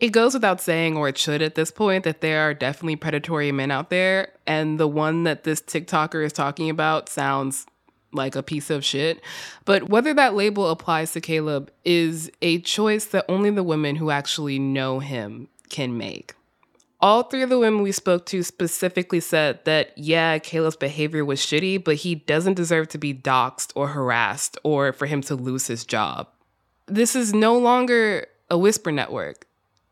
It 0.00 0.10
goes 0.10 0.32
without 0.32 0.62
saying, 0.62 0.96
or 0.96 1.08
it 1.08 1.18
should 1.18 1.42
at 1.42 1.54
this 1.56 1.70
point, 1.70 2.04
that 2.04 2.22
there 2.22 2.40
are 2.48 2.54
definitely 2.54 2.96
predatory 2.96 3.52
men 3.52 3.70
out 3.70 3.90
there. 3.90 4.32
And 4.46 4.80
the 4.80 4.88
one 4.88 5.24
that 5.24 5.44
this 5.44 5.60
TikToker 5.60 6.24
is 6.24 6.32
talking 6.32 6.70
about 6.70 7.10
sounds 7.10 7.66
like 8.12 8.34
a 8.34 8.42
piece 8.42 8.70
of 8.70 8.82
shit. 8.82 9.20
But 9.66 9.90
whether 9.90 10.14
that 10.14 10.34
label 10.34 10.70
applies 10.70 11.12
to 11.12 11.20
Caleb 11.20 11.70
is 11.84 12.30
a 12.40 12.60
choice 12.60 13.04
that 13.06 13.26
only 13.28 13.50
the 13.50 13.62
women 13.62 13.96
who 13.96 14.10
actually 14.10 14.58
know 14.58 15.00
him 15.00 15.48
can 15.68 15.96
make. 15.96 16.34
All 17.02 17.22
three 17.22 17.42
of 17.42 17.50
the 17.50 17.58
women 17.58 17.82
we 17.82 17.92
spoke 17.92 18.26
to 18.26 18.42
specifically 18.42 19.20
said 19.20 19.64
that, 19.64 19.96
yeah, 19.96 20.38
Caleb's 20.38 20.76
behavior 20.76 21.24
was 21.24 21.40
shitty, 21.40 21.82
but 21.82 21.96
he 21.96 22.14
doesn't 22.14 22.54
deserve 22.54 22.88
to 22.88 22.98
be 22.98 23.14
doxxed 23.14 23.72
or 23.74 23.88
harassed 23.88 24.58
or 24.64 24.92
for 24.92 25.06
him 25.06 25.20
to 25.22 25.34
lose 25.34 25.66
his 25.66 25.84
job. 25.84 26.28
This 26.86 27.14
is 27.14 27.32
no 27.32 27.56
longer 27.56 28.26
a 28.50 28.58
whisper 28.58 28.90
network 28.92 29.46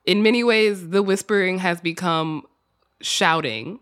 in 0.08 0.22
many 0.22 0.42
ways, 0.42 0.88
the 0.88 1.02
whispering 1.02 1.58
has 1.58 1.82
become 1.82 2.46
shouting. 3.02 3.78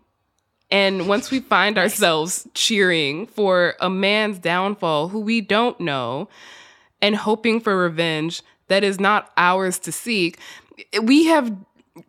And 0.69 1.07
once 1.07 1.31
we 1.31 1.39
find 1.39 1.77
ourselves 1.77 2.45
cheering 2.53 3.27
for 3.27 3.75
a 3.79 3.89
man's 3.89 4.37
downfall 4.37 5.07
who 5.07 5.21
we 5.21 5.39
don't 5.39 5.79
know 5.79 6.27
and 7.01 7.15
hoping 7.15 7.61
for 7.61 7.77
revenge 7.77 8.41
that 8.67 8.83
is 8.83 8.99
not 8.99 9.31
ours 9.37 9.79
to 9.79 9.93
seek, 9.93 10.37
we 11.01 11.27
have 11.27 11.55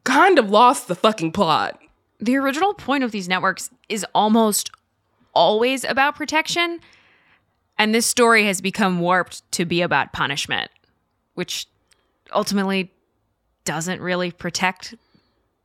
kind 0.03 0.41
of 0.41 0.51
lost 0.51 0.89
the 0.89 0.97
fucking 0.97 1.31
plot. 1.31 1.79
The 2.19 2.39
original 2.39 2.75
point 2.75 3.05
of 3.05 3.13
these 3.13 3.29
networks 3.29 3.71
is 3.89 4.05
almost 4.17 4.73
always 5.33 5.85
about 5.85 6.17
protection. 6.17 6.81
And 7.79 7.95
this 7.95 8.05
story 8.05 8.47
has 8.47 8.61
become 8.61 8.99
warped 8.99 9.49
to 9.53 9.65
be 9.65 9.81
about 9.81 10.13
punishment, 10.13 10.73
which 11.35 11.69
ultimately 12.35 12.91
doesn't 13.69 14.01
really 14.01 14.31
protect 14.31 14.95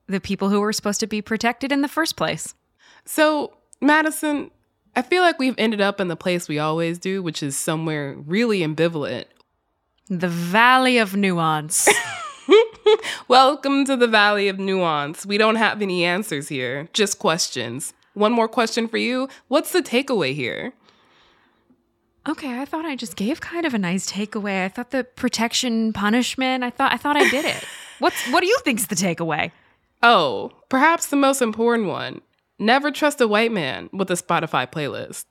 the 0.08 0.20
people 0.20 0.50
who 0.50 0.60
were 0.60 0.74
supposed 0.74 1.00
to 1.00 1.08
be 1.08 1.22
protected 1.22 1.72
in 1.72 1.80
the 1.80 1.88
first 1.88 2.18
place. 2.18 2.54
So, 3.06 3.54
Madison, 3.80 4.52
I 4.94 5.02
feel 5.02 5.24
like 5.24 5.40
we've 5.40 5.56
ended 5.58 5.80
up 5.80 6.02
in 6.02 6.10
the 6.10 6.18
place 6.18 6.50
we 6.50 6.60
always 6.60 7.00
do, 7.00 7.24
which 7.24 7.42
is 7.42 7.58
somewhere 7.58 8.16
really 8.18 8.60
ambivalent. 8.60 9.24
The 10.10 10.28
Valley 10.28 10.98
of 10.98 11.16
Nuance. 11.16 11.88
Welcome 13.30 13.86
to 13.86 13.96
the 13.96 14.10
Valley 14.10 14.50
of 14.50 14.60
Nuance. 14.60 15.26
We 15.26 15.38
don't 15.38 15.56
have 15.56 15.82
any 15.82 16.04
answers 16.04 16.50
here, 16.50 16.90
just 16.92 17.20
questions. 17.20 17.94
One 18.16 18.34
more 18.34 18.50
question 18.50 18.90
for 18.90 18.98
you. 18.98 19.30
What's 19.48 19.72
the 19.72 19.82
takeaway 19.82 20.36
here? 20.36 20.74
Okay, 22.28 22.60
I 22.60 22.66
thought 22.66 22.84
I 22.84 22.98
just 22.98 23.16
gave 23.16 23.40
kind 23.40 23.66
of 23.66 23.74
a 23.74 23.80
nice 23.80 24.12
takeaway. 24.12 24.66
I 24.66 24.68
thought 24.68 24.92
the 24.92 25.06
protection 25.06 25.94
punishment, 25.94 26.66
I 26.66 26.70
thought 26.70 26.92
I 26.92 26.98
thought 26.98 27.16
I 27.16 27.30
did 27.30 27.46
it. 27.46 27.64
What's 28.00 28.28
what 28.32 28.42
do 28.42 28.48
you 28.48 28.58
think's 28.64 28.88
the 28.88 28.96
takeaway? 28.96 29.52
Oh, 30.02 30.52
perhaps 30.70 31.08
the 31.08 31.16
most 31.16 31.42
important 31.42 31.88
one. 31.88 32.22
Never 32.60 32.92
trust 32.92 33.22
a 33.22 33.28
white 33.28 33.52
man 33.52 33.90
with 33.94 34.12
a 34.12 34.16
Spotify 34.16 34.70
playlist. 34.70 35.26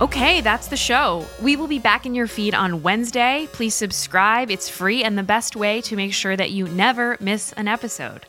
Okay, 0.00 0.40
that's 0.40 0.66
the 0.66 0.76
show. 0.76 1.24
We 1.40 1.54
will 1.54 1.68
be 1.68 1.78
back 1.78 2.06
in 2.06 2.14
your 2.14 2.26
feed 2.26 2.54
on 2.54 2.82
Wednesday. 2.82 3.48
Please 3.52 3.74
subscribe. 3.74 4.50
It's 4.50 4.68
free 4.68 5.04
and 5.04 5.16
the 5.16 5.22
best 5.22 5.54
way 5.54 5.80
to 5.82 5.94
make 5.94 6.12
sure 6.12 6.36
that 6.36 6.50
you 6.50 6.66
never 6.66 7.16
miss 7.20 7.52
an 7.52 7.68
episode. 7.68 8.26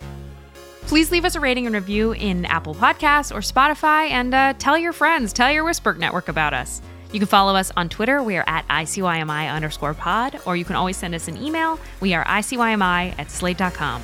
Please 0.81 1.11
leave 1.11 1.25
us 1.25 1.33
a 1.33 1.39
rating 1.39 1.65
and 1.65 1.73
review 1.73 2.11
in 2.11 2.45
Apple 2.45 2.75
Podcasts 2.75 3.33
or 3.33 3.39
Spotify 3.39 4.11
and 4.11 4.35
uh, 4.35 4.53
tell 4.59 4.77
your 4.77 4.93
friends, 4.93 5.33
tell 5.33 5.51
your 5.51 5.63
Whisper 5.63 5.95
Network 5.95 6.27
about 6.27 6.53
us. 6.53 6.79
You 7.13 7.19
can 7.19 7.27
follow 7.27 7.55
us 7.55 7.71
on 7.77 7.89
Twitter. 7.89 8.23
We 8.23 8.37
are 8.37 8.43
at 8.47 8.67
ICYMI 8.67 9.53
underscore 9.53 9.93
pod, 9.93 10.41
or 10.47 10.57
you 10.57 10.65
can 10.65 10.75
always 10.75 10.97
send 10.97 11.13
us 11.13 11.27
an 11.27 11.37
email. 11.37 11.79
We 12.01 12.15
are 12.15 12.25
ICYMI 12.25 13.19
at 13.19 13.29
slate.com. 13.29 14.01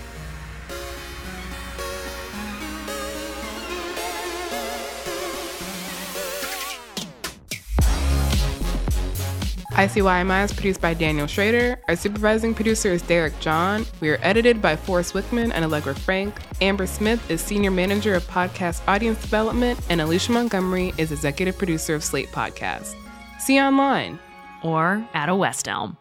ICYMI 9.80 10.44
is 10.44 10.52
produced 10.52 10.82
by 10.82 10.94
Daniel 10.94 11.26
Schroeder. 11.26 11.80
Our 11.88 11.96
supervising 11.96 12.54
producer 12.54 12.92
is 12.92 13.02
Derek 13.02 13.40
John. 13.40 13.86
We 14.02 14.10
are 14.10 14.20
edited 14.22 14.62
by 14.62 14.76
Forrest 14.76 15.14
Wickman 15.14 15.52
and 15.54 15.64
Allegra 15.64 15.96
Frank. 15.96 16.36
Amber 16.60 16.86
Smith 16.86 17.32
is 17.32 17.40
Senior 17.40 17.72
Manager 17.72 18.14
of 18.14 18.28
Podcast 18.28 18.82
Audience 18.90 19.22
Development, 19.22 19.80
and 19.90 20.02
Alicia 20.02 20.34
Montgomery 20.34 20.94
is 20.98 21.14
Executive 21.14 21.58
Producer 21.58 21.96
of 21.96 22.04
Slate 22.04 22.28
Podcast. 22.28 22.99
See 23.40 23.60
online. 23.60 24.20
Or 24.62 25.04
at 25.14 25.30
a 25.30 25.36
West 25.36 25.68
Elm. 25.68 25.99